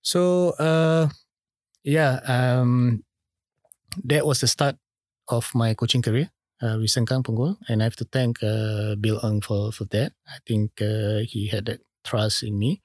[0.03, 1.09] So, uh,
[1.85, 3.05] yeah, um,
[4.05, 4.77] that was the start
[5.29, 6.31] of my coaching career.
[6.61, 10.13] uh, with Sengkang Punggol, and I have to thank uh, Bill Ng for for that.
[10.29, 12.85] I think uh, he had that trust in me.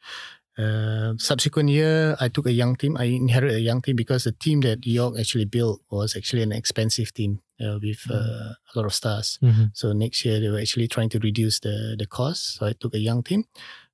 [0.56, 2.96] Uh, subsequent year, I took a young team.
[2.96, 6.56] I inherited a young team because the team that Jörg actually built was actually an
[6.56, 9.40] expensive team uh, with uh, a lot of stars.
[9.42, 9.72] Mhm.
[9.74, 12.56] So next year they were actually trying to reduce the the cost.
[12.56, 13.46] So I took a young team.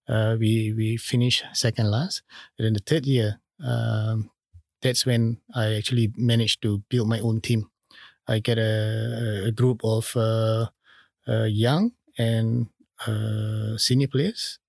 [0.09, 2.23] Uh, we we finished second last.
[2.57, 4.29] And then the third year, um,
[4.81, 7.69] that's when I actually managed to build my own team.
[8.27, 10.67] I get a, a group of uh,
[11.27, 12.67] uh, young and
[13.07, 14.59] uh, senior players,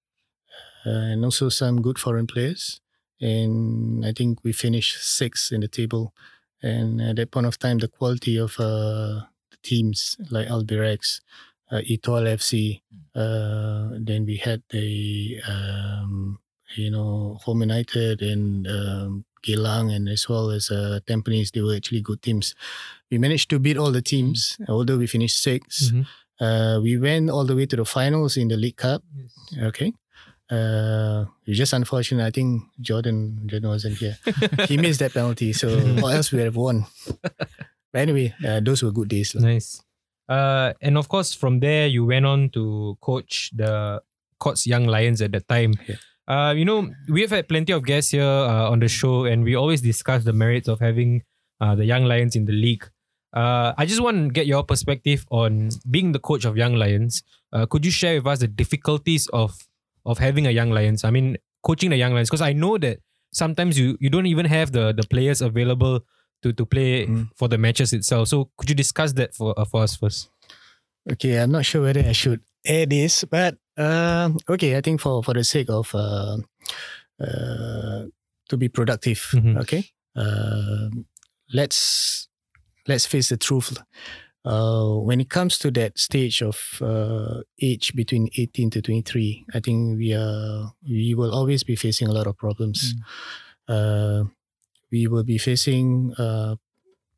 [0.86, 2.80] uh, and also some good foreign players.
[3.20, 6.12] And I think we finished sixth in the table.
[6.62, 11.20] And at that point of time, the quality of uh, the teams like Albirex,
[11.70, 12.80] uh, Etoile FC,
[13.14, 16.38] uh, then we had the um,
[16.76, 21.50] you know Home United and um, Geylang and as well as uh, Tampines.
[21.52, 22.54] They were actually good teams.
[23.10, 26.06] We managed to beat all the teams, although we finished 6th Mhm.
[26.40, 29.02] Uh, we went all the way to the finals in the League Cup.
[29.62, 29.92] Okay.
[30.50, 32.24] Uh, it's just unfortunate.
[32.24, 34.18] I think Jordan Jordan wasn't here.
[34.68, 35.68] he missed that penalty, so
[36.02, 36.84] or else we would have won.
[37.92, 39.34] But anyway, uh, those were good days.
[39.34, 39.42] lah.
[39.42, 39.82] Nice.
[40.28, 44.00] Uh, and of course, from there you went on to coach the
[44.38, 45.74] Courts Young Lions at that time.
[45.86, 45.96] Yeah.
[46.26, 49.44] Uh, you know, we have had plenty of guests here uh, on the show, and
[49.44, 51.22] we always discuss the merits of having
[51.60, 52.88] uh, the Young Lions in the league.
[53.32, 57.22] Uh, I just want to get your perspective on being the coach of Young Lions.
[57.52, 59.56] Uh, could you share with us the difficulties of
[60.04, 61.04] of having a Young Lions?
[61.04, 62.98] I mean, coaching the Young Lions, because I know that
[63.32, 66.00] sometimes you you don't even have the the players available
[66.42, 67.28] to to play Mm.
[67.36, 68.28] for the matches itself.
[68.28, 70.30] So could you discuss that for uh, for us first?
[71.10, 75.22] Okay, I'm not sure whether I should add this, but um, okay, I think for
[75.22, 76.38] for the sake of uh,
[77.20, 78.02] uh,
[78.48, 79.58] to be productive, Mhm.
[79.62, 79.84] okay,
[80.16, 81.06] um,
[81.52, 82.28] let's
[82.86, 83.78] let's face the truth.
[84.44, 89.60] Uh, when it comes to that stage of uh, age between 18 to 23, I
[89.60, 92.94] think we are we will always be facing a lot of problems.
[93.68, 94.24] Uh,
[94.90, 96.56] we will be facing uh,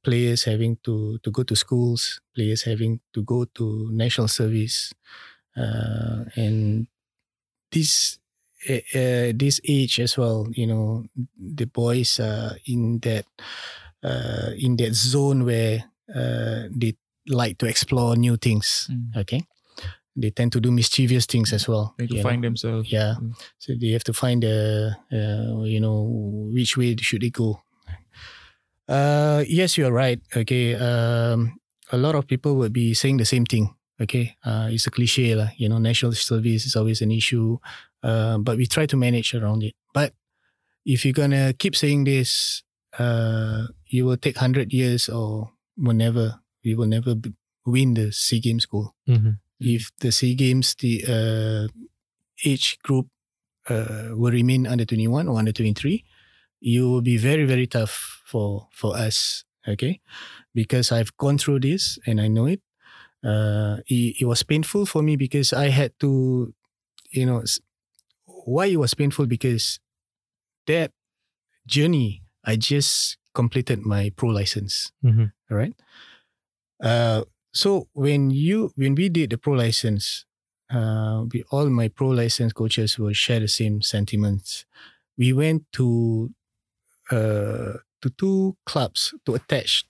[0.05, 4.93] players having to to go to schools, players having to go to national service,
[5.57, 6.87] uh, and
[7.72, 8.18] this
[8.68, 10.49] uh, uh, this age as well.
[10.53, 11.05] You know,
[11.37, 13.27] the boys are in that
[14.03, 16.95] uh, in that zone where uh, they
[17.29, 18.89] like to explore new things.
[18.91, 19.16] Mm.
[19.16, 19.43] Okay,
[20.16, 21.95] they tend to do mischievous things as well.
[21.99, 22.29] They need to you know.
[22.29, 22.91] find themselves.
[22.91, 23.14] Yeah.
[23.20, 23.35] Mm.
[23.59, 26.07] So they have to find the, uh, you know,
[26.53, 27.61] which way should they go.
[28.89, 30.20] Uh, yes, you're right.
[30.37, 30.75] Okay.
[30.75, 31.59] Um,
[31.91, 33.75] a lot of people would be saying the same thing.
[34.01, 34.37] Okay.
[34.45, 35.49] Uh, it's a cliche, lah.
[35.57, 37.59] you know, national service is always an issue.
[38.03, 39.75] Uh, but we try to manage around it.
[39.93, 40.12] But
[40.85, 42.62] if you're going to keep saying this,
[42.99, 47.15] uh, you will take 100 years or will never, we will never
[47.67, 49.31] win the SEA Games goal Mm-hmm.
[49.61, 51.69] if the SEA Games, the uh,
[52.45, 53.09] age group
[53.69, 56.05] uh, will remain under 21 or under 23,
[56.61, 59.45] you will be very, very tough for, for us.
[59.67, 60.01] Okay.
[60.55, 62.61] Because I've gone through this and I know it.
[63.25, 66.53] Uh, it, it was painful for me because I had to,
[67.11, 67.43] you know,
[68.27, 69.81] why it was painful because
[70.67, 70.91] that
[71.67, 74.93] journey, I just completed my pro license.
[75.03, 75.25] Mm-hmm.
[75.51, 75.75] All right.
[76.83, 77.22] Uh,
[77.53, 80.25] so when you when we did the pro license,
[80.70, 84.64] uh, we all my pro license coaches will share the same sentiments.
[85.16, 86.31] We went to
[87.11, 89.85] uh, to two clubs to attach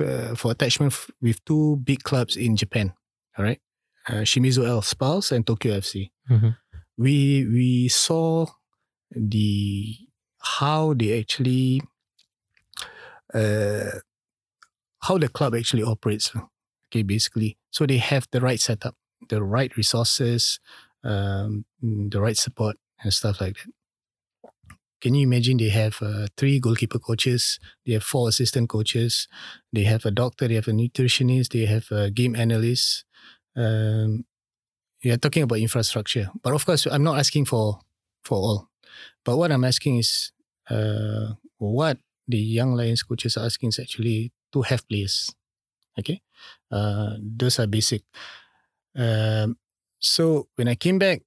[0.00, 2.92] uh, for attachment f- with two big clubs in Japan.
[3.38, 3.60] All right,
[4.08, 6.10] uh, Shimizu S-Pulse and Tokyo FC.
[6.30, 6.56] Mhm.
[6.98, 8.46] We we saw
[9.10, 9.96] the
[10.38, 11.80] how they actually
[13.34, 13.90] uh,
[15.02, 16.32] how the club actually operates.
[16.86, 18.94] Okay, basically, so they have the right setup,
[19.28, 20.60] the right resources,
[21.04, 24.52] um, mm, the right support and stuff like that.
[25.00, 29.26] Can you imagine they have uh, three goalkeeper coaches, they have four assistant coaches,
[29.72, 33.04] they have a doctor, they have a nutritionist, they have a game analyst.
[33.56, 34.24] Um,
[35.04, 37.80] are talking about infrastructure, but of course, I'm not asking for
[38.22, 38.68] for all.
[39.24, 40.30] But what I'm asking is,
[40.70, 41.98] uh, what
[42.28, 45.34] the young Lions coaches are asking is actually to have players.
[45.98, 46.22] Okay,
[46.70, 48.02] uh, those are basic.
[48.96, 49.56] Um,
[50.00, 51.22] so when I came back,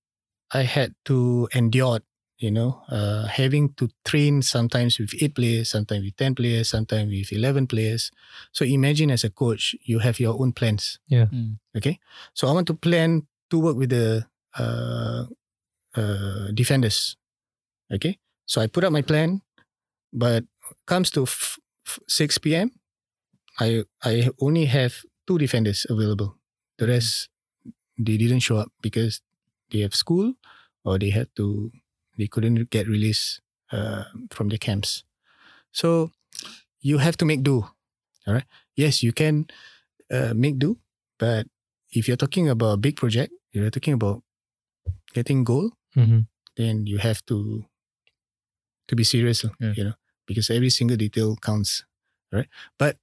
[0.51, 1.99] I had to endure,
[2.37, 7.09] you know, uh, having to train sometimes with eight players, sometimes with ten players, sometimes
[7.09, 8.11] with eleven players.
[8.51, 10.99] So imagine as a coach, you have your own plans.
[11.31, 11.57] Mm.
[11.77, 11.99] Okay,
[12.33, 14.25] so I want to plan to work with the
[14.57, 15.25] uh,
[15.95, 17.17] uh, defenders.
[17.93, 19.41] Okay, so I put up my plan,
[20.13, 20.43] but
[20.87, 22.71] comes to f- f- six p.m.
[23.59, 26.37] I I only have two defenders available.
[26.77, 27.29] The rest
[27.97, 29.21] they didn't show up because
[29.71, 30.33] they have school
[30.83, 31.71] or they had to
[32.17, 33.41] they couldn't get released
[33.71, 35.03] uh, from the camps.
[35.71, 36.11] So
[36.81, 37.65] you have to make do.
[38.27, 38.45] All right.
[38.75, 39.47] Yes, you can
[40.11, 40.77] uh, make do,
[41.19, 41.47] but
[41.91, 44.23] if you're talking about a big project, you're talking about
[45.13, 46.27] getting goal, Mhm.
[46.57, 47.65] then you have to
[48.87, 49.73] to be serious, Yeah.
[49.75, 49.95] you know,
[50.27, 51.85] because every single detail counts,
[52.31, 52.47] right?
[52.77, 52.97] But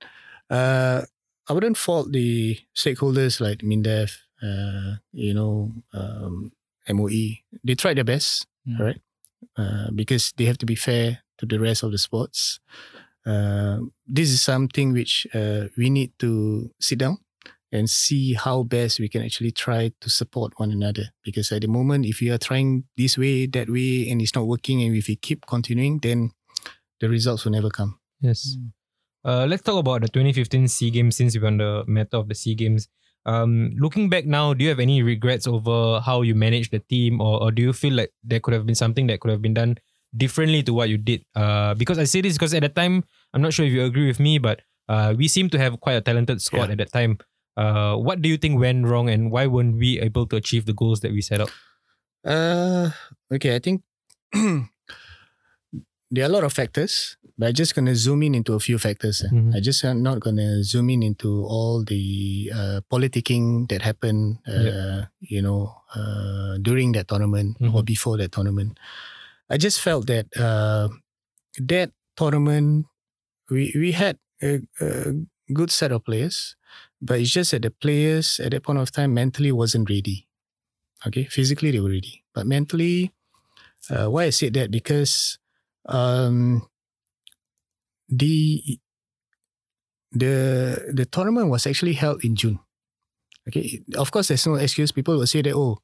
[0.52, 1.02] uh,
[1.48, 6.52] I wouldn't fault the stakeholders like Mindef, uh, you know, um,
[6.88, 7.40] MOE.
[7.64, 8.78] They tried their best, Mm.
[8.78, 9.00] right?
[9.58, 12.60] Uh, because they have to be fair to the rest of the sports.
[13.26, 17.18] Uh, this is something which uh, we need to sit down
[17.72, 21.10] and see how best we can actually try to support one another.
[21.24, 24.46] Because at the moment, if you are trying this way, that way, and it's not
[24.46, 26.30] working, and if you keep continuing, then
[27.00, 27.98] the results will never come.
[28.20, 28.56] Yes.
[28.58, 28.72] Mm.
[29.24, 32.34] Uh, let's talk about the 2015 Sea Games since we're on the matter of the
[32.34, 32.88] Sea Games.
[33.24, 37.20] Um, looking back now, do you have any regrets over how you managed the team,
[37.20, 39.54] or, or do you feel like there could have been something that could have been
[39.54, 39.78] done
[40.16, 41.24] differently to what you did?
[41.36, 44.08] Uh, because I say this because at the time, I'm not sure if you agree
[44.08, 46.72] with me, but uh, we seem to have quite a talented squad Yeah.
[46.72, 47.18] at that time.
[47.56, 50.72] Uh, what do you think went wrong, and why weren't we able to achieve the
[50.74, 51.50] goals that we set up?
[52.24, 52.90] Uh,
[53.32, 53.82] okay, I think
[54.32, 58.78] there are a lot of factors, but I'm just gonna zoom in into a few
[58.78, 59.18] factors.
[59.26, 59.34] eh.
[59.34, 59.50] Mhm.
[59.50, 62.06] I just am not gonna zoom in into all the
[62.54, 67.90] uh, politicking that happened, uh, you know, uh, during that tournament or Mhm.
[67.90, 68.78] before that tournament.
[69.50, 70.86] I just felt that uh,
[71.58, 72.86] that tournament,
[73.50, 75.12] we we had a, a
[75.52, 76.54] good set of players,
[77.02, 80.30] but it's just that the players at that point of time mentally wasn't ready.
[81.06, 83.10] Okay, physically they were ready, but mentally,
[83.90, 85.38] uh, why I said that because
[85.90, 86.62] um,
[88.12, 88.78] the
[90.12, 92.60] the the tournament was actually held in June.
[93.48, 94.92] Okay, of course, there's no excuse.
[94.92, 95.78] People will say that oh,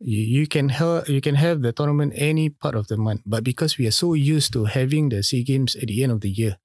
[0.00, 3.44] you, you can have you can have the tournament any part of the month, but
[3.44, 6.30] because we are so used to having the Sea Games at the end of the
[6.30, 6.56] year,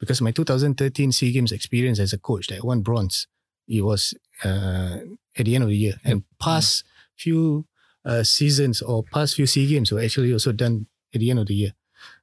[0.00, 3.28] because my 2013 Sea Games experience as a coach that won bronze,
[3.68, 4.98] it was uh,
[5.36, 7.66] at the end of the year, and past few
[8.04, 11.46] uh, seasons or past few Sea Games were actually also done at the end of
[11.46, 11.72] the year.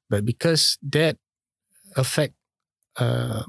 [0.10, 1.18] But because that
[1.95, 2.35] affect
[2.97, 3.43] uh,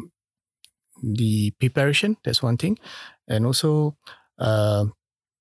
[1.03, 2.79] the preparation, that's one thing,
[3.29, 3.97] and also
[4.39, 4.85] uh,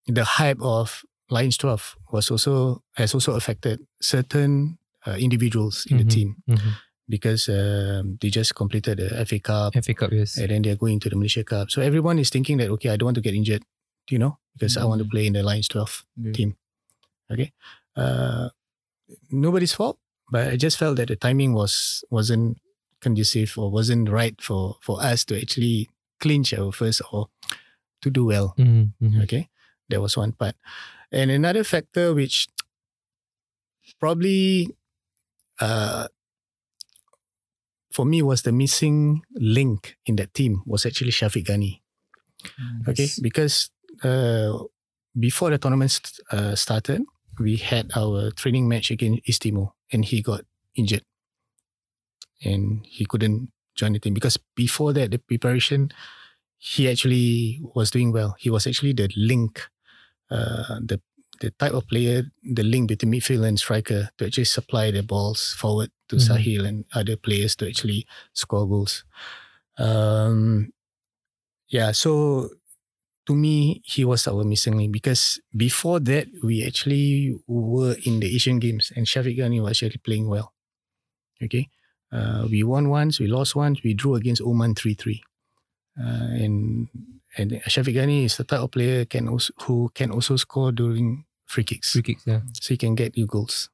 [0.08, 6.04] the hype of Lions 12 was also has also affected certain uh, individuals in the
[6.04, 6.10] Mhm.
[6.12, 6.74] team Mhm.
[7.08, 10.38] because um, they just completed the FA Cup FA Cup, yes.
[10.38, 11.70] and then they're going to the Malaysia Cup.
[11.72, 13.64] So everyone is thinking that okay, I don't want to get injured,
[14.10, 15.12] you know, because I want to Mm.
[15.12, 16.32] play in the Lions 12 Yeah.
[16.34, 16.56] team.
[17.32, 17.54] Okay,
[17.96, 18.50] uh,
[19.30, 20.00] nobody's fault,
[20.32, 22.58] but I just felt that the timing was wasn't
[23.02, 25.90] conducive or wasn't right for for us to actually
[26.20, 27.28] clinch our first or
[28.02, 28.54] to do well.
[28.58, 29.24] Mhm, mhm.
[29.24, 29.50] Okay,
[29.90, 30.56] that was one part,
[31.12, 32.48] and another factor which
[34.00, 34.70] probably
[35.60, 36.08] uh,
[37.92, 41.82] for me was the missing link in that team was actually Shafiq Ghani.
[42.88, 43.70] Okay, because
[44.04, 44.64] uh,
[45.20, 47.02] before the tournament st- uh, started,
[47.40, 50.46] we had our training match against East Timor, and he got
[50.76, 51.04] injured,
[52.44, 55.92] and he couldn't join the team because before that, the preparation,
[56.58, 58.36] he actually was doing well.
[58.40, 59.62] He was actually the link,
[60.32, 61.02] uh, the
[61.42, 65.54] the type of player, the link between midfield and striker to actually supply the balls
[65.60, 66.28] forward to Mhm.
[66.28, 69.04] Sahil and other players to actually score goals.
[69.78, 70.74] Um,
[71.70, 72.50] yeah, so
[73.28, 78.34] to me, he was our missing link because before that, we actually were in the
[78.36, 80.54] Asian Games and Shafiq Ghani was actually playing well.
[81.44, 81.70] Okay.
[82.12, 85.22] Uh, we won once, we lost once, we drew against Oman 3 3.
[86.00, 86.04] Uh,
[86.44, 86.88] and
[87.38, 91.26] and Shafiq Ghani is the type of player can also, who can also score during
[91.46, 92.42] free kicks Free kicks, yeah.
[92.54, 93.70] so he can get you goals.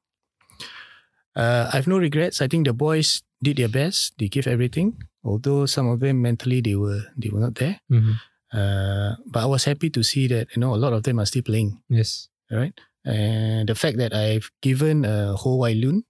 [1.34, 2.40] Uh, I have no regrets.
[2.40, 4.14] I think the boys did their best.
[4.18, 4.96] They gave everything.
[5.24, 7.80] Although some of them mentally they were they were not there.
[7.90, 8.14] Mhm.
[8.52, 11.26] Uh, but I was happy to see that you know a lot of them are
[11.26, 11.80] still playing.
[11.88, 12.28] Yes.
[12.50, 12.72] All right,
[13.04, 16.04] and the fact that I've given uh, Ho Wai Loon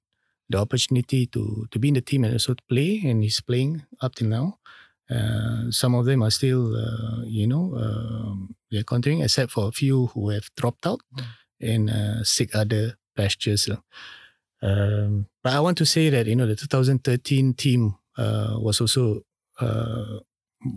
[0.49, 3.83] the opportunity to to be in the team and also to play, and he's playing
[4.01, 4.59] up till now.
[5.09, 9.73] Uh, some of them are still, uh, you know, um, they're continuing, except for a
[9.73, 11.01] few who have dropped out
[11.61, 13.69] and uh, seek other pastures.
[14.63, 19.23] Um, but I want to say that you know the 2013 team uh, was also
[19.61, 20.19] uh,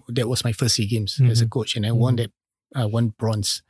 [0.09, 1.49] that was my first Sea Games as a Mhm.
[1.49, 2.17] coach, and I won Mhm.
[2.17, 2.31] that.
[2.75, 3.63] I won bronze,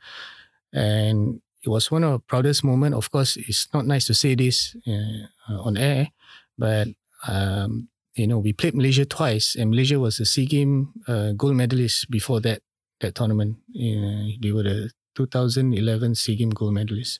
[0.72, 2.94] and it was one of the proudest moment.
[2.94, 6.08] Of course, it's not nice to say this uh, on air,
[6.56, 6.88] but
[7.28, 11.56] um, you know we played Malaysia twice, and Malaysia was a Sea Game uh, gold
[11.56, 12.62] medalist before that
[13.00, 13.56] that tournament.
[13.74, 17.18] Uh, they were the 2011 SEA Games gold medalists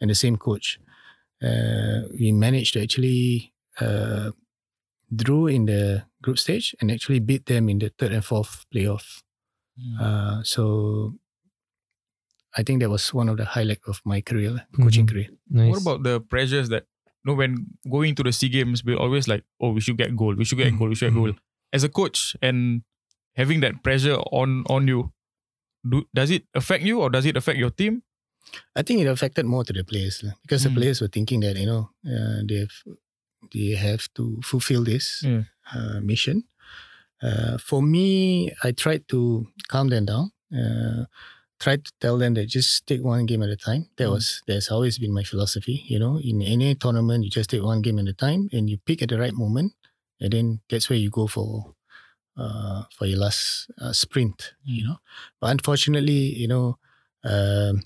[0.00, 0.78] and the same coach.
[1.42, 4.30] Uh, we managed to actually uh,
[5.14, 9.22] drew in the group stage and actually beat them in the third and fourth playoff.
[10.00, 11.14] Uh, so
[12.58, 15.10] I think that was one of the highlight of my career, coaching Mhm.
[15.12, 15.28] career.
[15.48, 15.70] Nice.
[15.70, 16.84] What about the pressures that
[17.24, 20.16] you know when going to the SEA Games, we're always like, oh, we should get
[20.16, 20.78] gold, we should get Mhm.
[20.78, 21.36] gold, we should get gold.
[21.72, 22.82] As a coach and
[23.36, 25.12] having that pressure on on you,
[25.88, 28.02] do, does it affect you or does it affect your team?
[28.74, 30.78] I think it affected more to the players lah, because the Mm.
[30.80, 32.76] players were thinking that you know uh, they have
[33.54, 35.44] they have to fulfill this Yeah.
[35.74, 36.42] uh, mission.
[37.22, 40.32] Uh, for me, I tried to calm them down.
[41.60, 43.88] Uh, tried to tell them that just take one game at a time.
[43.96, 44.12] That Mm.
[44.12, 45.84] was that's always been my philosophy.
[45.88, 48.78] You know, in any tournament, you just take one game at a time and you
[48.78, 49.72] pick at the right moment,
[50.20, 51.74] and then that's where you go for
[52.36, 54.54] uh, for your last uh, sprint.
[54.64, 54.88] You Mm.
[54.88, 54.96] know,
[55.40, 56.78] but unfortunately, you know.
[57.24, 57.82] Um,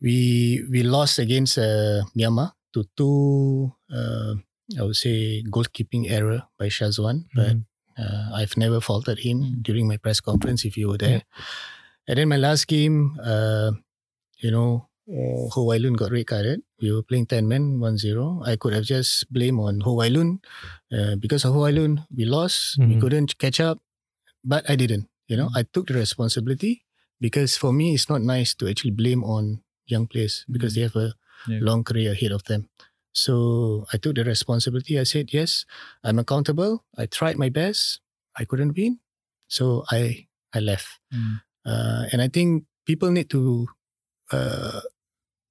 [0.00, 4.34] we we lost against uh, Myanmar to two uh,
[4.78, 7.64] I would say goalkeeping error by Shazwan, but Mhm.
[7.98, 9.62] uh, I've never faulted him Mm.
[9.62, 11.22] during my press conference if you were there.
[12.08, 13.72] And then my last game, uh,
[14.40, 16.62] you know, uh, Ho got red carded.
[16.80, 18.46] We were playing 10 men, 1-0.
[18.48, 20.40] I could have just blamed on Ho Wai Loon.
[20.92, 22.78] Uh, because of Ho Wai Loon, we lost.
[22.78, 23.00] We Mhm.
[23.00, 23.78] couldn't catch up.
[24.44, 25.08] But I didn't.
[25.28, 26.84] You know, I took the responsibility
[27.20, 30.96] because for me, it's not nice to actually blame on young players because they have
[30.96, 31.12] a
[31.48, 31.60] Yeah.
[31.60, 32.68] long career ahead of them.
[33.12, 34.98] So I took the responsibility.
[34.98, 35.64] I said, yes,
[36.04, 36.84] I'm accountable.
[36.96, 38.00] I tried my best.
[38.36, 39.00] I couldn't win.
[39.48, 40.88] So I I left.
[41.12, 41.40] Mm.
[41.66, 43.66] Uh, and I think people need to
[44.32, 44.80] uh,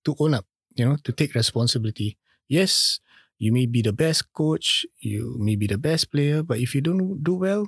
[0.05, 0.45] to own up,
[0.75, 2.17] you know, to take responsibility.
[2.47, 2.99] Yes,
[3.37, 6.81] you may be the best coach, you may be the best player, but if you
[6.81, 7.67] don't do well,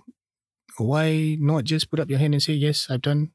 [0.77, 3.31] why not just put up your hand and say, yes, I've done,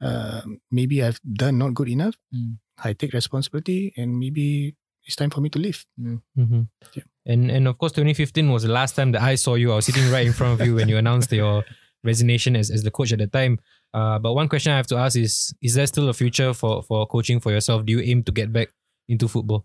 [0.00, 2.16] uh, maybe I've done not good enough.
[2.34, 2.58] Mm.
[2.82, 4.74] I take responsibility and maybe
[5.04, 5.84] it's time for me to leave.
[5.98, 6.68] Mhm.
[6.94, 7.02] Yeah.
[7.26, 9.72] And and of course, 2015 was the last time that I saw you.
[9.72, 11.64] I was sitting right in front of you when you announced your
[12.04, 13.58] resignation as, as the coach at the time.
[13.92, 16.82] Uh, but one question I have to ask is: Is there still a future for
[16.82, 17.84] for coaching for yourself?
[17.84, 18.72] Do you aim to get back
[19.08, 19.64] into football?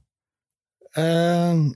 [0.96, 1.76] Um,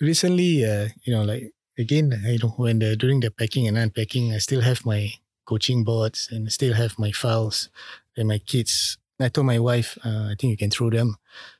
[0.00, 4.32] recently, uh, you know, like again, you know, when the during the packing and unpacking,
[4.34, 5.12] I still have my
[5.46, 7.68] coaching boards and still have my files
[8.16, 8.98] and my kids.
[9.20, 11.16] I told my wife, uh, I think you can throw them.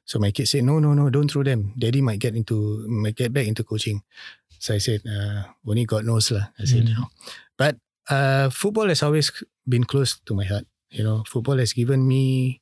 [0.07, 1.75] So my kids said, no, no, no, don't throw them.
[1.79, 4.01] Daddy might get into, might get back into coaching.
[4.59, 6.49] So I said, uh, only God knows lah.
[6.59, 6.89] I said, Mm.
[6.89, 7.05] you know,
[7.50, 7.50] but
[8.11, 9.31] uh, football has always
[9.69, 10.67] been close to my heart.
[10.91, 12.61] You know, football has given me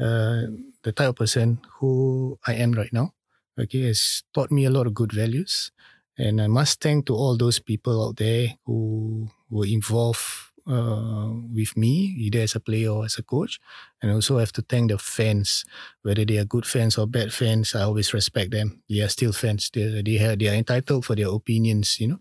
[0.00, 0.48] uh,
[0.82, 3.12] the type of person who I am right now.
[3.58, 5.72] Okay, has taught me a lot of good values,
[6.18, 10.20] and I must thank to all those people out there who were involved
[10.66, 13.58] uh, with me, either as a player or as a coach,
[14.02, 15.64] and also have to thank the fans,
[16.02, 17.74] whether they are good fans or bad fans.
[17.74, 18.82] I always respect them.
[18.90, 19.70] They are still fans.
[19.72, 21.98] They they have they are entitled for their opinions.
[22.00, 22.20] You know,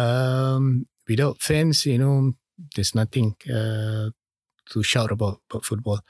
[0.00, 2.32] um, without fans, you know,
[2.74, 4.10] there's nothing uh,
[4.70, 6.00] to shout about about football.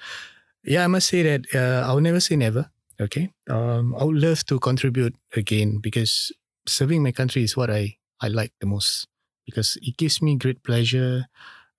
[0.64, 2.70] Yeah, I must say that uh, I'll never say never.
[3.00, 6.32] Okay, um, I would love to contribute again because
[6.66, 9.06] serving my country is what I I like the most
[9.46, 11.26] because it gives me great pleasure.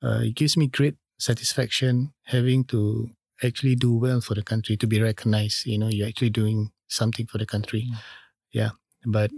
[0.03, 3.09] Uh, it gives me great satisfaction having to
[3.43, 5.65] actually do well for the country to be recognized.
[5.65, 7.87] You know, you're actually doing something for the country.
[7.89, 7.97] Mm.
[8.51, 8.71] Yeah,
[9.05, 9.31] but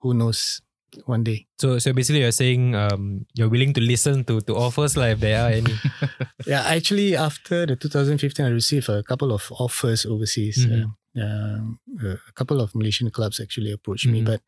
[0.00, 0.60] who knows?
[1.06, 1.46] One day.
[1.60, 5.20] So so basically, you're saying um, you're willing to listen to to offers, like if
[5.20, 5.74] there are any.
[6.46, 10.66] Yeah, actually, after the 2015, I received a couple of offers overseas.
[10.66, 10.84] Mhm.
[11.16, 14.24] Uh, um, a couple of Malaysian clubs actually approached me, Mhm.
[14.26, 14.40] but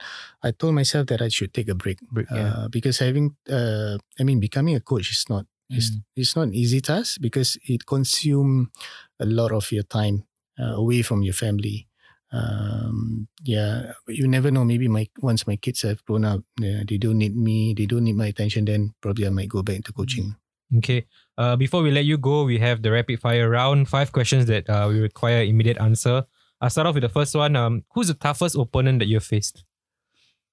[0.42, 4.22] I told myself that I should take a break Break, uh, because having, uh, I
[4.24, 6.05] mean, becoming a coach is not it's, Mm.
[6.14, 8.70] it's not an easy task because it consume
[9.18, 10.22] a lot of your time
[10.62, 11.88] uh, away from your family.
[12.37, 14.64] Um, yeah, but you never know.
[14.64, 18.05] Maybe my once my kids have grown up, yeah, they don't need me, they don't
[18.05, 18.64] need my attention.
[18.64, 20.34] Then probably I might go back into coaching.
[20.78, 21.07] Okay.
[21.39, 23.89] Uh, before we let you go, we have the rapid fire round.
[23.89, 26.24] Five questions that uh, we require immediate answer.
[26.61, 27.55] I'll start off with the first one.
[27.57, 29.64] Um, who's the toughest opponent that you've faced?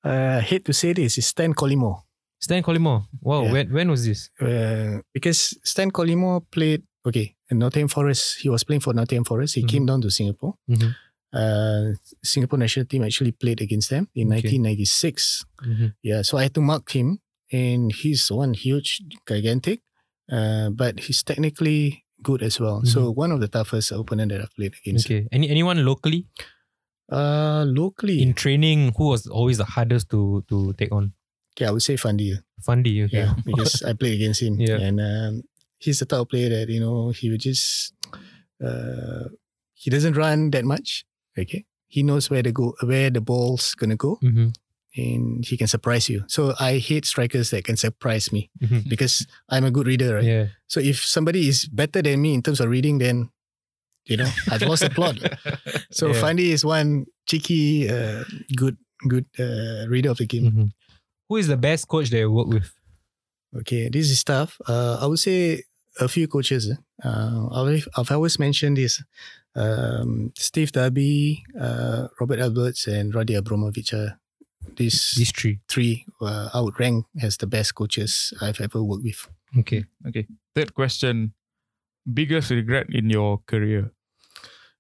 [0.04, 2.02] Uh, hate to say this, is Stan Collymore.
[2.40, 3.06] Stan Collymore.
[3.22, 3.44] Wow.
[3.44, 3.52] Yeah.
[3.54, 4.30] When when was this?
[4.40, 8.40] Uh, because Stan Collymore played okay in Nottingham Forest.
[8.42, 9.56] He was playing for Nottingham Forest.
[9.56, 9.70] He Mhm.
[9.70, 10.56] came down to Singapore.
[10.70, 10.94] Mhm.
[11.34, 14.54] Uh, Singapore national team actually played against them in Okay.
[14.62, 15.44] 1996.
[15.66, 15.94] Mhm.
[16.04, 17.20] Yeah, so I had to mark him,
[17.52, 19.82] and he's one huge, gigantic,
[20.32, 22.86] uh, but he's technically good as well.
[22.86, 25.08] So one of the toughest opponent that I've played against.
[25.08, 25.28] Okay.
[25.32, 26.28] Any anyone locally
[27.12, 28.94] Uh, locally, in training?
[28.98, 31.14] Who was always the hardest to to take on?
[31.54, 32.32] Okay, I would say Fandi.
[32.64, 33.04] Fundy.
[33.04, 33.18] Okay.
[33.28, 34.56] Yeah, because I played against him.
[34.58, 34.80] Yeah.
[34.80, 35.44] And um,
[35.78, 37.94] he's the type of player that, you know, he would just,
[38.64, 39.28] uh,
[39.76, 41.06] he doesn't run that much.
[41.38, 41.66] Okay.
[41.88, 44.50] He knows where to go, where the ball's going to go Mm-hmm.
[44.96, 46.24] and he can surprise you.
[46.28, 48.90] So I hate strikers that can surprise me Mm-hmm.
[48.90, 50.24] because I'm a good reader, right?
[50.24, 50.46] Yeah.
[50.68, 53.30] So if somebody is better than me in terms of reading, then,
[54.06, 55.18] you know, I've lost the plot.
[55.92, 56.22] So Yeah.
[56.22, 58.24] Fandi is one cheeky, uh,
[58.56, 58.78] good,
[59.08, 60.52] good uh, reader of the game.
[60.52, 60.68] Mhm.
[61.30, 62.70] Who is the best coach that you work with?
[63.56, 64.58] Okay, this is tough.
[64.68, 65.64] Uh, I would say
[66.00, 66.70] a few coaches.
[66.72, 66.78] eh.
[67.08, 69.02] Uh, I've, I've always mentioned this.
[69.56, 73.94] Um, Steve Darby, uh, Robert Alberts, and Raddy Avramovic.
[73.94, 74.16] Uh,
[74.78, 75.60] these These three.
[75.68, 79.28] three uh, I would rank as the best coaches I've ever worked with.
[79.60, 79.86] Okay.
[80.08, 80.26] Okay.
[80.56, 81.34] Third question.
[82.12, 83.92] Biggest regret in your career?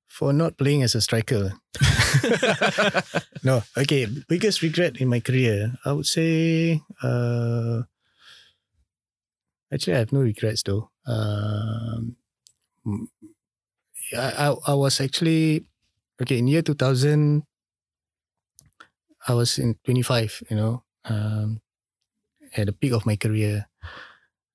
[0.07, 1.53] For not playing as a striker.
[3.43, 4.07] no, okay.
[4.27, 6.81] Biggest regret in my career, I would say.
[7.01, 7.81] Uh,
[9.71, 10.89] actually, I have no regrets though.
[11.05, 12.15] Um,
[14.11, 15.65] I, I was actually
[16.21, 17.43] okay in year two thousand.
[19.27, 20.43] I was in twenty five.
[20.49, 21.61] You know, um,
[22.55, 23.67] at the peak of my career.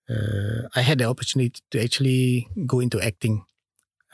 [0.08, 3.44] Uh, I had the opportunity to actually go into acting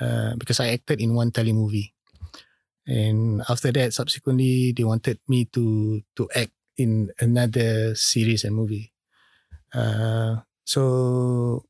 [0.00, 1.92] uh, because I acted in one telemovie.
[2.86, 8.92] And after that, subsequently, they wanted me to to act in another series and movie.
[9.72, 11.64] Uh, so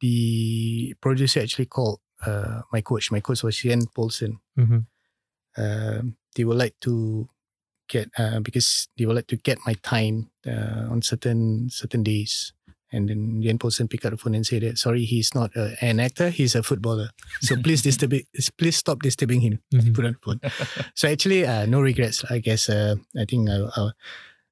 [0.00, 3.10] the producer actually called uh, my coach.
[3.10, 4.38] My coach was Jan Poulsen.
[4.58, 4.78] Mm-hmm.
[5.56, 7.28] Um they would like to
[7.88, 12.52] get uh, because they would like to get my time uh, on certain certain days.
[12.92, 15.70] And then Jan Poulsen picked up the phone and said that sorry, he's not uh,
[15.80, 17.10] an actor, he's a footballer.
[17.40, 18.26] So please disturb it,
[18.58, 19.58] please stop disturbing him.
[19.74, 19.94] Mhm.
[19.94, 20.40] Put on the phone.
[20.94, 22.24] so actually, uh, no regrets.
[22.30, 23.90] I guess uh, I think I, I,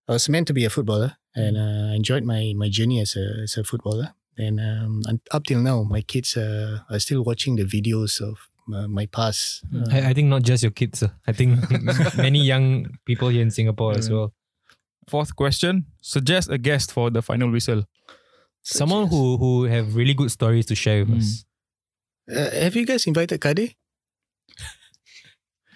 [0.08, 3.16] I was meant to be a footballer, and uh, I enjoyed my my journey as
[3.16, 4.14] a as a footballer.
[4.39, 8.39] And um, and up till now, my kids uh, are still watching the videos of
[8.72, 9.64] uh, my past.
[9.74, 11.03] Uh, I, I think not just your kids.
[11.03, 11.59] uh, I think
[12.16, 14.32] many young people here in Singapore as well.
[15.09, 15.86] Fourth question.
[16.03, 17.82] Suggest a guest for the final whistle.
[18.62, 21.18] Someone who who have really good stories to share with Mm.
[21.18, 21.45] us.
[22.30, 23.74] Uh, have you guys invited Kade?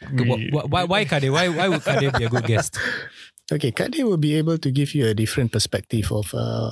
[0.03, 1.33] Wh- wh- Why, why Kade?
[1.33, 2.79] Why, why would Kade be a good guest?
[3.53, 6.71] Okay, Kade will be able to give you a different perspective of uh,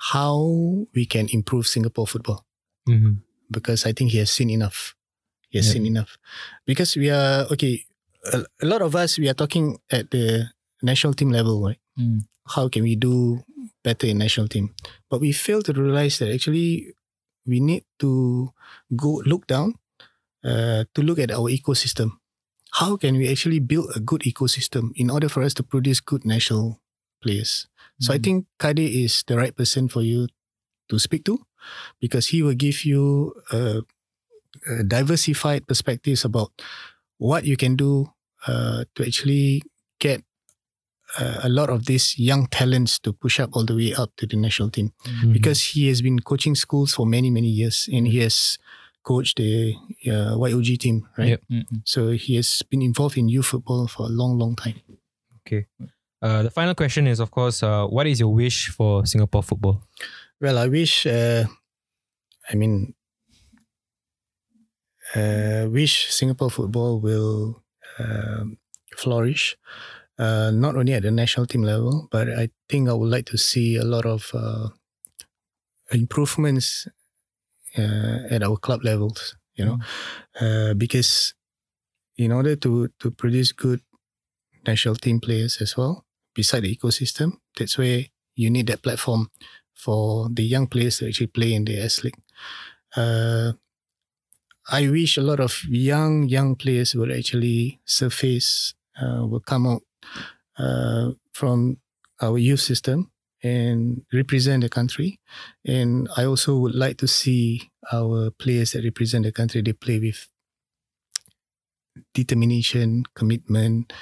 [0.00, 2.46] how we can improve Singapore football.
[2.88, 3.20] Mhm.
[3.52, 4.94] because I think he has seen enough.
[5.50, 5.72] He has Yeah.
[5.74, 6.16] seen enough.
[6.70, 7.82] Because we are okay.
[8.32, 10.46] A, a lot of us we are talking at the
[10.86, 11.78] national team level, right?
[11.98, 12.30] Mm.
[12.46, 13.42] How can we do
[13.82, 14.70] better in national team?
[15.10, 16.94] But we fail to realize that actually
[17.42, 18.54] we need to
[18.94, 19.74] go look down
[20.46, 22.22] uh, to look at our ecosystem.
[22.78, 26.22] How can we actually build a good ecosystem in order for us to produce good
[26.24, 26.78] national
[27.20, 27.66] players?
[28.00, 28.22] So I Mm.
[28.24, 30.26] think Kade is the right person for you
[30.88, 31.38] to speak to
[32.00, 33.82] because he will give you a,
[34.66, 36.50] a diversified perspectives about
[37.18, 38.10] what you can do
[38.48, 39.62] uh, to actually
[40.00, 40.24] get
[41.18, 44.26] uh, a lot of these young talents to push up all the way up to
[44.26, 45.32] the national team Mhm.
[45.32, 48.58] because he has been coaching schools for many many years and he has
[49.02, 49.74] coached the
[50.06, 51.42] uh, YOG team right Yep.
[51.50, 51.82] Mm-mm.
[51.84, 54.80] so he has been involved in youth football for a long long time
[56.22, 59.82] Uh, the final question is, of course, uh, what is your wish for Singapore football?
[60.40, 61.06] Well, I wish.
[61.06, 61.44] Uh,
[62.50, 62.94] I mean,
[65.14, 67.62] uh, wish Singapore football will
[67.98, 68.58] um
[68.96, 69.56] flourish,
[70.18, 73.38] uh, not only at the national team level, but I think I would like to
[73.38, 74.68] see a lot of uh,
[75.92, 76.86] improvements
[77.78, 79.36] uh, at our club levels.
[79.54, 79.78] You know,
[80.40, 81.34] uh, because
[82.16, 83.80] in order to to produce good
[84.66, 86.04] national team players as well,
[86.34, 88.04] beside the ecosystem, that's where
[88.34, 89.30] you need that platform
[89.74, 92.18] for the young players to actually play in the S League.
[92.96, 93.52] Uh,
[94.70, 99.82] I wish a lot of young young players would actually surface, uh, will come out
[100.58, 101.78] uh, from
[102.20, 103.10] our youth system
[103.42, 105.18] and represent the country.
[105.64, 109.98] And I also would like to see our players that represent the country they play
[109.98, 110.28] with
[112.14, 113.92] determination, commitment,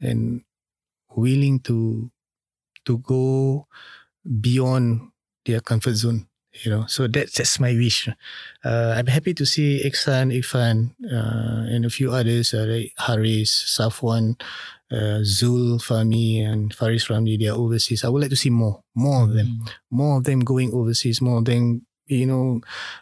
[0.00, 0.42] and
[1.16, 2.10] willing to
[2.84, 3.66] to go
[4.40, 5.10] beyond
[5.46, 6.26] their comfort zone.
[6.64, 8.08] You know, so that's that's my wish.
[8.62, 13.48] Uh, I'm happy to see Ikhsan, Irfan, uh, and a few others uh, like Haris,
[13.78, 14.38] Safwan,
[14.92, 17.38] uh, Zul, Fami, and Faris Ramli.
[17.38, 18.04] They are overseas.
[18.04, 21.38] I would like to see more, more of them, more of them going overseas, more
[21.38, 22.60] of them, you know,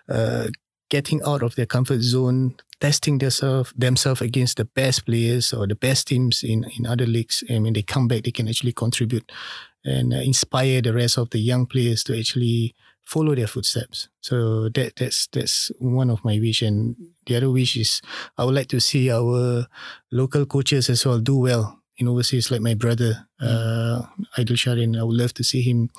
[0.09, 0.47] uh,
[0.91, 5.75] getting out of their comfort zone, testing themselves themselves against the best players or the
[5.75, 7.43] best teams in in other leagues.
[7.49, 9.33] And when they come back, they can actually contribute
[9.85, 14.09] and uh, inspire the rest of the young players to actually follow their footsteps.
[14.21, 16.97] So that that's that's one of my wish, and
[17.27, 18.03] the other wish is
[18.37, 19.67] I would like to see our
[20.13, 24.03] local coaches as well do well in overseas, like my brother, uh,
[24.39, 24.99] Aidil Sharin.
[24.99, 25.91] I would love to see him,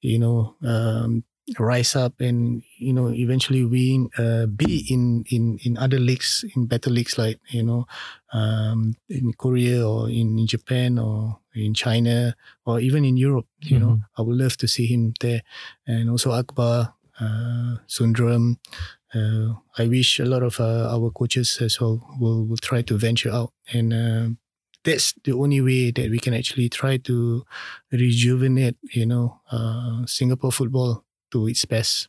[0.00, 1.24] you know, um,
[1.58, 6.66] rise up and you know eventually win, uh, be in in in other leagues, in
[6.66, 7.86] better leagues like you know,
[8.32, 12.34] um, in Korea or in, in Japan or in China
[12.66, 13.46] or even in Europe.
[13.60, 15.42] You know, I would love to see him there,
[15.86, 18.58] and also Akbar, uh, Sundram.
[19.14, 22.98] Uh, I wish a lot of uh, our coaches as well will, will try to
[22.98, 24.28] venture out and uh,
[24.84, 27.42] that's the only way that we can actually try to
[27.90, 32.08] rejuvenate, you know, uh, Singapore football to its best.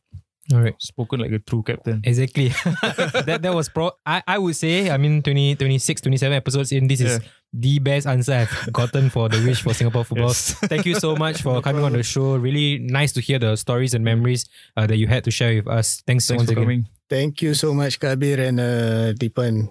[0.51, 0.75] All right.
[0.81, 2.01] Spoken like a true captain.
[2.03, 2.47] Exactly.
[3.25, 3.91] that that was pro.
[4.05, 4.89] I, I would say.
[4.89, 6.87] I mean, 20, 26, 27 episodes in.
[6.87, 7.19] This is
[7.53, 10.29] the best answer I've gotten for the wish for Singapore football.
[10.29, 10.53] Yes.
[10.65, 12.35] Thank you so much for coming on the show.
[12.35, 15.67] Really nice to hear the stories and memories uh, that you had to share with
[15.67, 16.01] us.
[16.07, 16.63] Thanks, Thanks once for again.
[16.63, 16.85] coming.
[17.09, 19.69] Thank you so much, Kabir and uh, Dipan.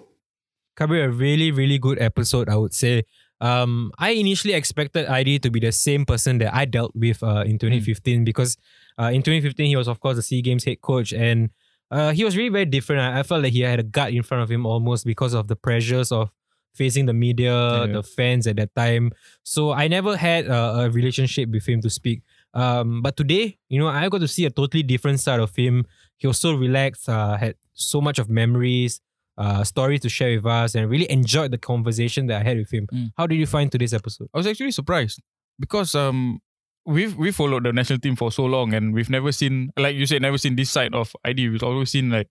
[0.75, 3.03] Kabir, a really, really good episode, I would say.
[3.41, 7.43] Um, I initially expected Aide to be the same person that I dealt with uh,
[7.45, 8.57] in 2015 because
[8.99, 11.49] uh, in 2015 he was of course the SEA Games head coach and
[11.91, 13.01] uh, he was really very different.
[13.01, 15.47] I, I felt like he had a gut in front of him almost because of
[15.47, 16.29] the pressures of
[16.75, 17.93] facing the media, Yeah.
[17.93, 19.11] the fans at that time.
[19.43, 22.21] So I never had uh, a relationship with him to speak.
[22.53, 25.85] Um, but today, you know, I got to see a totally different side of him.
[26.17, 29.01] He was so relaxed, uh, had so much of memories,
[29.39, 32.71] uh, stories to share with us, and really enjoyed the conversation that I had with
[32.71, 32.87] him.
[32.93, 33.11] Mm.
[33.17, 34.27] How did you find today's episode?
[34.33, 35.21] I was actually surprised
[35.59, 36.39] because um
[36.85, 40.05] we've we followed the national team for so long and we've never seen like you
[40.05, 41.49] said never seen this side of Aide.
[41.51, 42.27] We've always seen like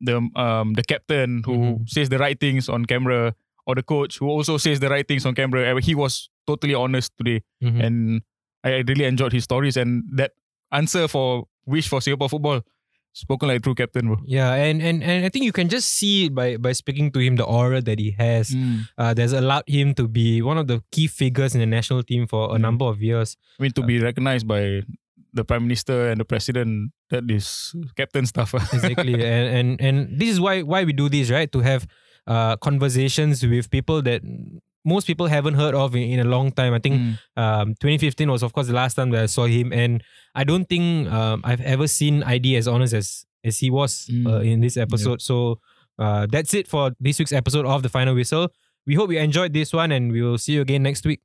[0.00, 1.88] the um the captain who Mhm.
[1.88, 3.34] says the right things on camera
[3.66, 5.62] or the coach who also says the right things on camera.
[5.70, 7.84] And he was totally honest today Mhm.
[7.84, 8.22] and
[8.64, 10.32] I really enjoyed his stories and that
[10.72, 12.62] answer for wish for Singapore football
[13.12, 14.16] spoken like a true captain, bro.
[14.24, 17.36] Yeah, and, and and I think you can just see by by speaking to him
[17.36, 18.54] the aura that he has.
[18.96, 22.26] Uh, that's allowed him to be one of the key figures in the national team
[22.26, 22.60] for a Mm.
[22.60, 23.36] number of years.
[23.58, 24.82] I mean to be recognized by
[25.34, 28.54] the prime minister and the president that is captain stuff.
[28.72, 31.86] exactly and, and and this is why why we do this right to have
[32.26, 34.22] uh conversations with people that
[34.94, 36.72] most people haven't heard of in, in a long time.
[36.78, 37.14] I think Mm.
[37.44, 39.72] um 2015 was of course the last time that i saw him.
[39.82, 40.02] And
[40.34, 43.08] i don't think um, i've ever seen Aide as honest as
[43.44, 44.26] as he was Mm.
[44.32, 45.20] uh, in this episode.
[45.30, 45.36] So
[46.04, 48.46] uh that's it for this week's episode of the final whistle.
[48.88, 51.20] We hope you enjoyed this one and we will see you again next week